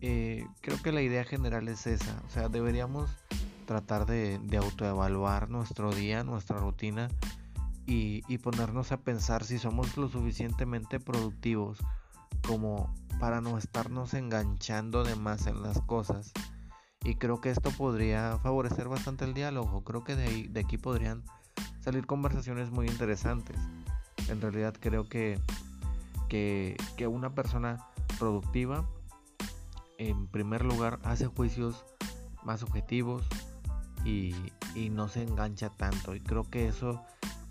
Eh, 0.00 0.46
creo 0.60 0.80
que 0.80 0.92
la 0.92 1.02
idea 1.02 1.24
general 1.24 1.66
es 1.66 1.88
esa, 1.88 2.22
o 2.24 2.30
sea, 2.30 2.48
deberíamos 2.48 3.10
tratar 3.66 4.06
de, 4.06 4.38
autoevaluar 4.56 5.50
nuestro 5.50 5.92
día, 5.92 6.22
nuestra 6.22 6.58
rutina 6.58 7.08
y, 7.88 8.38
ponernos 8.38 8.92
a 8.92 8.98
pensar 8.98 9.44
si 9.44 9.58
somos 9.58 9.96
lo 9.96 10.08
suficientemente 10.08 11.00
productivos 11.00 11.78
como 12.46 12.94
para 13.18 13.40
no 13.40 13.56
estarnos 13.56 14.12
enganchando 14.12 15.04
de 15.04 15.16
más 15.16 15.46
en 15.46 15.62
las 15.62 15.80
cosas 15.80 16.32
y 17.02 17.14
creo 17.14 17.40
que 17.40 17.50
esto 17.50 17.70
podría 17.70 18.38
favorecer 18.42 18.88
bastante 18.88 19.24
el 19.24 19.32
diálogo. 19.32 19.84
Creo 19.84 20.04
que 20.04 20.16
de, 20.16 20.24
ahí, 20.24 20.48
de 20.48 20.60
aquí 20.60 20.76
podrían 20.76 21.24
salir 21.80 22.06
conversaciones 22.06 22.70
muy 22.70 22.86
interesantes. 22.86 23.56
En 24.28 24.42
realidad 24.42 24.74
creo 24.78 25.08
que, 25.08 25.40
que, 26.28 26.76
que 26.98 27.06
una 27.06 27.34
persona 27.34 27.86
productiva, 28.18 28.86
en 29.96 30.26
primer 30.26 30.64
lugar, 30.64 30.98
hace 31.04 31.26
juicios 31.26 31.86
más 32.44 32.62
objetivos 32.62 33.24
y, 34.04 34.34
y 34.74 34.90
no 34.90 35.08
se 35.08 35.22
engancha 35.22 35.70
tanto. 35.70 36.14
Y 36.14 36.20
creo 36.20 36.44
que 36.44 36.68
eso 36.68 37.02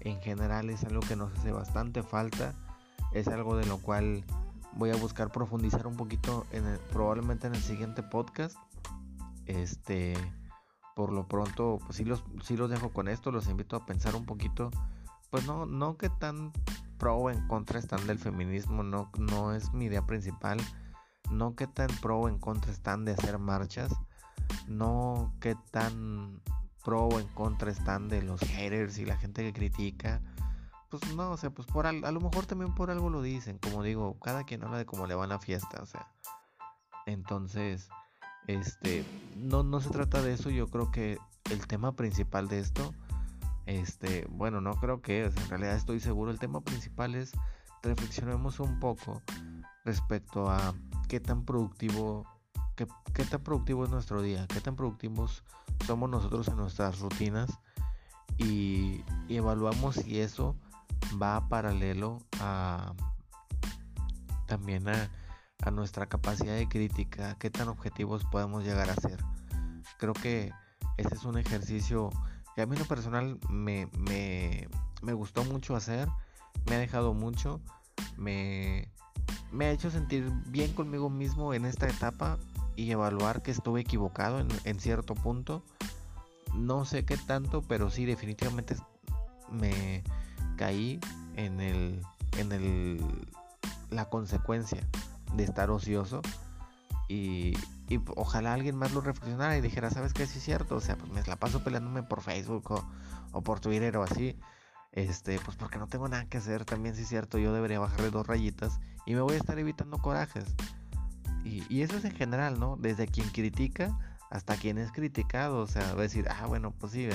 en 0.10 0.22
general 0.22 0.70
es 0.70 0.84
algo 0.84 1.02
que 1.02 1.16
nos 1.16 1.34
hace 1.38 1.52
bastante 1.52 2.04
falta. 2.04 2.54
Es 3.12 3.28
algo 3.28 3.56
de 3.56 3.66
lo 3.66 3.78
cual 3.78 4.24
voy 4.74 4.92
a 4.92 4.96
buscar 4.96 5.32
profundizar 5.32 5.88
un 5.88 5.96
poquito 5.96 6.46
en 6.52 6.80
probablemente 6.92 7.48
en 7.48 7.56
el 7.56 7.62
siguiente 7.62 8.04
podcast. 8.04 8.58
Este, 9.46 10.14
por 10.96 11.14
lo 11.14 11.28
pronto, 11.28 11.80
pues 11.86 11.98
sí 11.98 12.06
los, 12.06 12.24
sí 12.44 12.58
los 12.58 12.70
dejo 12.70 12.90
con 12.90 13.08
esto, 13.08 13.32
los 13.32 13.48
invito 13.48 13.76
a 13.76 13.86
pensar 13.86 14.16
un 14.16 14.26
poquito, 14.26 14.72
pues 15.30 15.46
no, 15.46 15.66
no 15.66 15.96
que 15.96 16.10
tan 16.10 16.52
pro 16.98 17.16
o 17.16 17.30
en 17.30 17.48
contra 17.48 17.80
están 17.80 18.08
del 18.08 18.18
feminismo, 18.18 18.84
no, 18.84 19.12
no 19.18 19.54
es 19.54 19.74
mi 19.74 19.86
idea 19.86 20.06
principal, 20.06 20.60
no 21.32 21.56
que 21.56 21.68
tan 21.68 21.90
pro 22.02 22.22
o 22.22 22.30
en 22.30 22.40
contra 22.40 22.72
están 22.72 23.06
de 23.06 23.12
hacer 23.12 23.38
marchas, 23.38 23.94
no 24.68 25.34
que 25.40 25.56
tan 25.72 26.42
pro 26.88 27.04
o 27.04 27.20
en 27.20 27.28
contra 27.28 27.70
están 27.70 28.08
de 28.08 28.22
los 28.22 28.40
haters 28.40 28.98
y 28.98 29.06
la 29.06 29.18
gente 29.18 29.44
que 29.44 29.52
critica, 29.52 30.22
pues 30.90 31.14
no, 31.16 31.32
o 31.32 31.36
sea, 31.36 31.50
pues 31.50 31.68
por 31.68 31.86
a 31.86 31.92
lo 31.92 32.22
mejor 32.22 32.46
también 32.46 32.74
por 32.76 32.90
algo 32.90 33.10
lo 33.10 33.22
dicen, 33.22 33.58
como 33.58 33.84
digo, 33.84 34.18
cada 34.22 34.46
quien 34.46 34.64
habla 34.64 34.78
de 34.78 34.86
cómo 34.86 35.06
le 35.06 35.14
va 35.14 35.28
la 35.28 35.38
fiesta, 35.38 35.82
o 35.82 35.86
sea, 35.86 36.08
entonces, 37.06 37.90
este, 38.48 39.04
no, 39.36 39.64
no 39.64 39.82
se 39.82 39.90
trata 39.90 40.22
de 40.22 40.32
eso, 40.32 40.50
yo 40.50 40.68
creo 40.68 40.90
que 40.90 41.18
el 41.52 41.68
tema 41.68 41.94
principal 41.94 42.48
de 42.48 42.60
esto, 42.60 42.94
este, 43.66 44.26
bueno, 44.30 44.62
no 44.62 44.76
creo 44.76 45.02
que, 45.02 45.26
en 45.26 45.50
realidad 45.50 45.76
estoy 45.76 46.00
seguro, 46.00 46.32
el 46.32 46.40
tema 46.40 46.62
principal 46.62 47.16
es 47.16 47.34
reflexionemos 47.84 48.62
un 48.62 48.80
poco 48.80 49.22
respecto 49.84 50.50
a 50.50 50.74
qué 51.10 51.20
tan 51.20 51.44
productivo, 51.44 52.26
qué, 52.78 52.88
qué 53.14 53.26
tan 53.26 53.44
productivo 53.44 53.84
es 53.84 53.90
nuestro 53.90 54.22
día, 54.22 54.48
qué 54.48 54.62
tan 54.62 54.78
productivos 54.78 55.44
somos 55.86 56.10
nosotros 56.10 56.48
en 56.48 56.58
nuestras 56.58 57.00
rutinas 57.00 57.50
y, 58.38 59.04
evaluamos 59.30 59.96
si 59.96 60.20
eso 60.20 60.56
va 61.22 61.48
paralelo 61.50 62.20
a 62.40 62.94
también 64.48 64.86
a 64.88 65.72
nuestra 65.72 66.06
capacidad 66.06 66.56
de 66.56 66.70
crítica, 66.70 67.36
qué 67.40 67.50
tan 67.50 67.68
objetivos 67.68 68.24
podemos 68.26 68.64
llegar 68.64 68.90
a 68.90 68.96
ser. 68.96 69.20
Creo 69.98 70.14
que 70.14 70.52
ese 70.98 71.14
es 71.14 71.24
un 71.26 71.38
ejercicio 71.38 72.10
que 72.56 72.62
a 72.62 72.66
mí 72.66 72.76
en 72.76 72.80
lo 72.80 72.88
personal 72.88 73.38
me, 73.50 73.90
me, 73.98 75.14
gustó 75.14 75.44
mucho 75.44 75.76
hacer, 75.76 76.08
me 76.68 76.76
ha 76.76 76.80
dejado 76.80 77.14
mucho, 77.14 77.60
me 78.18 78.90
ha 79.60 79.72
hecho 79.72 79.92
sentir 79.92 80.32
bien 80.48 80.74
conmigo 80.74 81.10
mismo 81.10 81.54
en 81.54 81.66
esta 81.66 81.88
etapa 81.88 82.40
y 82.78 82.92
evaluar 82.92 83.42
que 83.42 83.52
estuve 83.52 83.82
equivocado 83.82 84.40
en, 84.40 84.80
cierto 84.80 85.16
punto. 85.16 85.64
No 86.54 86.86
sé 86.86 87.04
qué 87.04 87.18
tanto, 87.18 87.62
pero 87.64 87.90
sí 87.90 88.06
definitivamente 88.06 88.78
me 89.52 90.04
caí 90.56 91.00
en 91.36 91.60
el 91.60 92.02
en 92.38 92.52
el 92.52 93.28
la 93.90 94.10
consecuencia 94.10 94.80
de 95.34 95.44
estar 95.44 95.72
ocioso 95.72 96.22
y, 97.10 97.54
ojalá 98.16 98.54
alguien 98.54 98.76
más 98.76 98.92
lo 98.92 99.02
reflexionara 99.02 99.58
y 99.58 99.62
dijera, 99.62 99.90
¿sabes 99.90 100.14
qué? 100.14 100.28
Sí 100.28 100.40
es 100.40 100.44
cierto, 100.44 100.76
o 100.76 100.82
sea, 100.82 100.98
pues 100.98 101.10
me 101.12 101.24
la 101.24 101.38
paso 101.38 101.64
peleándome 101.64 102.04
por 102.04 102.22
Facebook 102.22 102.84
o, 103.32 103.42
por 103.42 103.62
Twitter 103.62 103.96
o 103.96 104.04
así, 104.04 104.38
este, 104.92 105.40
pues 105.40 105.56
porque 105.56 105.80
no 105.80 105.88
tengo 105.88 106.10
nada 106.10 106.26
que 106.26 106.38
hacer, 106.38 106.66
también 106.66 106.96
sí 106.96 107.04
es 107.04 107.08
cierto, 107.08 107.38
yo 107.38 107.54
debería 107.54 107.80
bajarle 107.80 108.12
dos 108.12 108.28
rayitas 108.28 108.82
y 109.06 109.14
me 109.14 109.22
voy 109.22 109.36
a 109.36 109.38
estar 109.38 109.58
evitando 109.58 110.00
corajes. 110.00 110.44
Y, 111.48 111.82
eso 111.82 111.98
es 111.98 112.06
en 112.06 112.16
general, 112.16 112.60
¿no? 112.60 112.76
Desde 112.78 113.08
quien 113.08 113.30
critica 113.30 113.98
hasta 114.30 114.58
quien 114.58 114.78
es 114.78 114.92
criticado, 114.92 115.60
o 115.60 115.68
sea, 115.68 115.96
decir, 115.96 116.28
ah, 116.30 116.46
bueno, 116.48 116.72
pues 116.72 116.92
sí, 116.92 117.08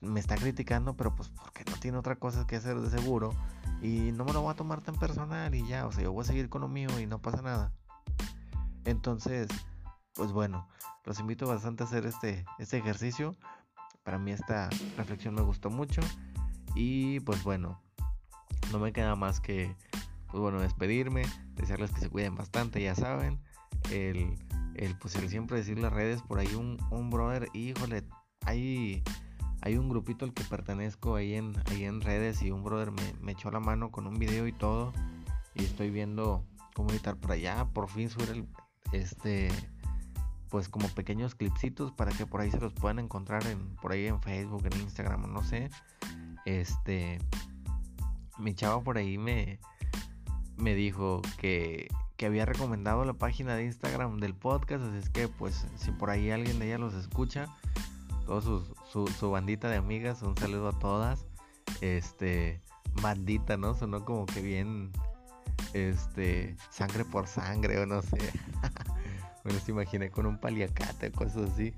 me 0.00 0.20
está 0.20 0.36
criticando, 0.36 0.96
pero 0.96 1.14
pues 1.16 1.28
porque 1.30 1.64
no 1.68 1.76
tiene 1.78 1.98
otra 1.98 2.16
cosa 2.16 2.46
que 2.46 2.56
hacer 2.56 2.80
de 2.80 2.90
seguro 2.90 3.30
y 3.80 4.12
no 4.12 4.24
me 4.24 4.32
lo 4.32 4.42
voy 4.42 4.52
a 4.52 4.56
tomar 4.56 4.80
tan 4.82 4.94
personal 4.94 5.52
y 5.54 5.66
ya, 5.66 5.86
o 5.86 5.92
sea, 5.92 6.04
yo 6.04 6.12
voy 6.12 6.22
a 6.22 6.26
seguir 6.26 6.48
con 6.48 6.60
lo 6.60 6.68
mío 6.68 6.88
y 7.00 7.06
no 7.06 7.20
pasa 7.20 7.42
nada. 7.42 7.72
Entonces, 8.84 9.48
pues 10.14 10.30
bueno, 10.30 10.68
los 11.04 11.18
invito 11.18 11.46
bastante 11.46 11.82
a 11.82 11.86
hacer 11.86 12.06
este, 12.06 12.44
este 12.58 12.78
ejercicio. 12.78 13.34
Para 14.04 14.18
mí 14.18 14.32
esta 14.32 14.68
reflexión 14.96 15.34
me 15.34 15.42
gustó 15.42 15.70
mucho 15.70 16.00
y 16.74 17.20
pues 17.20 17.42
bueno, 17.42 17.80
no 18.70 18.78
me 18.78 18.92
queda 18.92 19.16
más 19.16 19.40
que 19.40 19.76
pues 20.32 20.40
bueno, 20.40 20.60
despedirme, 20.60 21.24
desearles 21.54 21.90
que 21.90 22.00
se 22.00 22.08
cuiden 22.08 22.34
bastante, 22.34 22.82
ya 22.82 22.94
saben. 22.94 23.38
El, 23.90 24.38
el 24.74 24.96
pues 24.98 25.14
el 25.16 25.28
siempre 25.28 25.58
decir 25.58 25.78
las 25.78 25.92
redes, 25.92 26.22
por 26.22 26.38
ahí 26.38 26.54
un, 26.54 26.78
un 26.90 27.10
brother, 27.10 27.48
híjole, 27.52 28.02
hay, 28.46 29.02
hay 29.60 29.76
un 29.76 29.90
grupito 29.90 30.24
al 30.24 30.32
que 30.32 30.42
pertenezco 30.44 31.14
ahí 31.14 31.34
en, 31.34 31.52
ahí 31.66 31.84
en 31.84 32.00
redes 32.00 32.40
y 32.42 32.50
un 32.50 32.64
brother 32.64 32.92
me, 32.92 33.12
me 33.20 33.32
echó 33.32 33.50
la 33.50 33.60
mano 33.60 33.90
con 33.92 34.06
un 34.06 34.14
video 34.14 34.46
y 34.48 34.52
todo. 34.52 34.94
Y 35.54 35.64
estoy 35.64 35.90
viendo 35.90 36.46
cómo 36.74 36.90
editar 36.90 37.16
por 37.16 37.32
allá, 37.32 37.66
por 37.66 37.90
fin 37.90 38.08
subir 38.08 38.30
el, 38.30 38.48
este, 38.92 39.50
pues 40.48 40.70
como 40.70 40.88
pequeños 40.88 41.34
clipsitos 41.34 41.92
para 41.92 42.10
que 42.12 42.24
por 42.24 42.40
ahí 42.40 42.50
se 42.50 42.60
los 42.60 42.72
puedan 42.72 42.98
encontrar 42.98 43.46
en, 43.46 43.76
por 43.76 43.92
ahí 43.92 44.06
en 44.06 44.22
Facebook, 44.22 44.64
en 44.64 44.80
Instagram, 44.80 45.30
no 45.30 45.44
sé. 45.44 45.68
Este, 46.46 47.18
mi 48.38 48.54
chava 48.54 48.82
por 48.82 48.96
ahí 48.96 49.18
me, 49.18 49.60
me 50.62 50.74
dijo 50.74 51.22
que, 51.38 51.88
que 52.16 52.26
había 52.26 52.46
recomendado 52.46 53.04
la 53.04 53.14
página 53.14 53.56
de 53.56 53.64
Instagram 53.64 54.18
del 54.18 54.34
podcast, 54.34 54.84
así 54.84 54.96
es 54.96 55.10
que 55.10 55.28
pues 55.28 55.66
si 55.76 55.90
por 55.90 56.08
ahí 56.10 56.30
alguien 56.30 56.58
de 56.60 56.66
ella 56.66 56.78
los 56.78 56.94
escucha, 56.94 57.46
toda 58.26 58.40
su, 58.40 58.64
su, 58.90 59.08
su 59.08 59.30
bandita 59.30 59.68
de 59.68 59.76
amigas, 59.76 60.22
un 60.22 60.36
saludo 60.36 60.68
a 60.68 60.78
todas. 60.78 61.26
Este, 61.80 62.62
bandita, 63.02 63.56
¿no? 63.56 63.74
Sonó 63.74 64.04
como 64.04 64.26
que 64.26 64.40
bien, 64.40 64.92
este, 65.72 66.56
sangre 66.70 67.04
por 67.04 67.26
sangre 67.26 67.80
o 67.80 67.86
no 67.86 68.00
sé. 68.02 68.18
me 69.44 69.52
los 69.52 69.68
imaginé 69.68 70.10
con 70.10 70.26
un 70.26 70.38
paliacate, 70.38 71.10
cosas 71.10 71.50
así. 71.50 71.74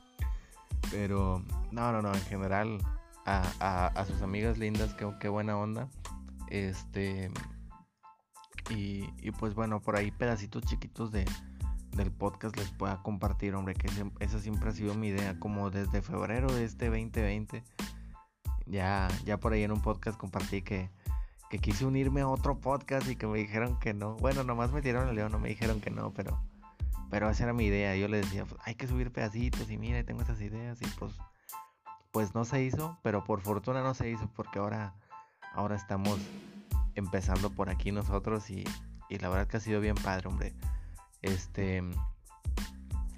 Pero, 0.90 1.42
no, 1.70 1.90
no, 1.90 2.02
no, 2.02 2.12
en 2.12 2.22
general, 2.22 2.78
a, 3.24 3.86
a, 3.86 4.04
sus 4.04 4.20
amigas 4.20 4.58
lindas, 4.58 4.92
qué, 4.94 5.10
qué 5.18 5.28
buena 5.30 5.56
onda. 5.56 5.88
Este, 6.50 7.30
y, 8.70 9.30
pues 9.32 9.54
bueno, 9.54 9.80
por 9.80 9.96
ahí 9.96 10.10
pedacitos 10.10 10.62
chiquitos 10.62 11.12
de, 11.12 11.24
del 11.92 12.10
podcast 12.10 12.56
les 12.56 12.70
pueda 12.70 13.02
compartir, 13.02 13.54
hombre, 13.54 13.74
que 13.74 13.88
esa 14.20 14.40
siempre 14.40 14.70
ha 14.70 14.72
sido 14.72 14.94
mi 14.94 15.08
idea, 15.08 15.38
como 15.38 15.70
desde 15.70 16.02
febrero 16.02 16.52
de 16.52 16.64
este 16.64 16.86
2020. 16.86 17.62
Ya, 18.66 19.08
ya 19.24 19.38
por 19.38 19.52
ahí 19.52 19.62
en 19.62 19.72
un 19.72 19.82
podcast 19.82 20.18
compartí 20.18 20.62
que, 20.62 20.90
que 21.50 21.58
quise 21.58 21.84
unirme 21.84 22.22
a 22.22 22.28
otro 22.28 22.58
podcast 22.58 23.08
y 23.08 23.16
que 23.16 23.26
me 23.26 23.38
dijeron 23.38 23.78
que 23.78 23.92
no. 23.92 24.16
Bueno, 24.16 24.44
nomás 24.44 24.72
me 24.72 24.80
tiraron 24.80 25.10
el 25.10 25.16
león, 25.16 25.32
no 25.32 25.38
me 25.38 25.50
dijeron 25.50 25.80
que 25.80 25.90
no, 25.90 26.12
pero, 26.12 26.40
pero 27.10 27.28
esa 27.28 27.44
era 27.44 27.52
mi 27.52 27.66
idea. 27.66 27.94
Yo 27.96 28.08
les 28.08 28.22
decía, 28.24 28.46
pues, 28.46 28.58
hay 28.64 28.74
que 28.76 28.86
subir 28.86 29.12
pedacitos 29.12 29.70
y 29.70 29.76
mira, 29.76 30.02
tengo 30.04 30.22
esas 30.22 30.40
ideas 30.40 30.80
y 30.80 30.86
pues, 30.98 31.12
pues 32.12 32.34
no 32.34 32.46
se 32.46 32.62
hizo, 32.62 32.98
pero 33.02 33.24
por 33.24 33.42
fortuna 33.42 33.82
no 33.82 33.92
se 33.92 34.08
hizo 34.08 34.30
porque 34.34 34.58
ahora, 34.58 34.94
ahora 35.52 35.76
estamos 35.76 36.18
empezando 36.94 37.50
por 37.50 37.70
aquí 37.70 37.92
nosotros 37.92 38.50
y, 38.50 38.64
y 39.08 39.18
la 39.18 39.28
verdad 39.28 39.46
que 39.46 39.56
ha 39.56 39.60
sido 39.60 39.80
bien 39.80 39.94
padre, 39.96 40.28
hombre. 40.28 40.54
Este, 41.22 41.82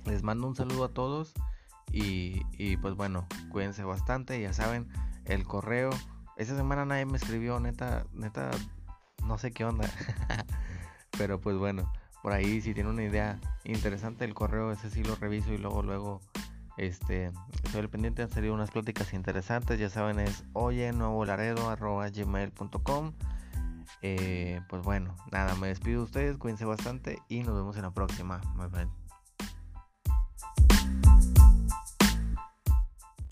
les 0.05 0.23
mando 0.23 0.47
un 0.47 0.57
saludo 0.57 0.85
a 0.85 0.89
todos 0.89 1.33
y, 1.93 2.43
y 2.53 2.77
pues 2.77 2.95
bueno, 2.95 3.27
cuídense 3.51 3.85
bastante, 3.85 4.41
ya 4.41 4.53
saben, 4.53 4.89
el 5.25 5.45
correo. 5.45 5.91
Esta 6.37 6.57
semana 6.57 6.85
nadie 6.85 7.07
me 7.07 7.17
escribió, 7.17 7.59
neta, 7.61 8.07
neta, 8.13 8.51
no 9.25 9.39
sé 9.39 9.51
qué 9.53 9.65
onda. 9.65 9.91
Pero 11.19 11.41
pues 11.41 11.57
bueno, 11.57 11.91
por 12.23 12.33
ahí 12.33 12.61
si 12.61 12.75
tiene 12.75 12.91
una 12.91 13.05
idea 13.05 13.39
interesante 13.65 14.25
el 14.25 14.35
correo, 14.35 14.73
ese 14.73 14.91
sí 14.91 15.03
lo 15.03 15.17
reviso 15.17 15.53
y 15.53 15.59
luego, 15.59 15.83
luego, 15.83 16.21
este, 16.77 17.33
estoy 17.65 17.81
al 17.81 17.89
pendiente, 17.89 18.23
han 18.23 18.31
salido 18.31 18.53
unas 18.53 18.71
pláticas 18.71 19.15
interesantes, 19.15 19.79
ya 19.79 19.89
saben, 19.89 20.19
es 20.19 20.45
oye 20.53 20.93
nuevo 20.93 21.25
laredo 21.25 21.71
arroba 21.71 22.09
gmail.com. 22.11 23.13
Eh, 24.03 24.61
pues 24.69 24.83
bueno, 24.83 25.15
nada, 25.33 25.55
me 25.57 25.69
despido 25.69 26.01
de 26.01 26.05
ustedes, 26.05 26.37
cuídense 26.37 26.65
bastante 26.65 27.19
y 27.29 27.41
nos 27.41 27.55
vemos 27.55 27.77
en 27.77 27.83
la 27.83 27.93
próxima. 27.93 28.41
Bye 28.57 28.69
bye. 28.69 29.06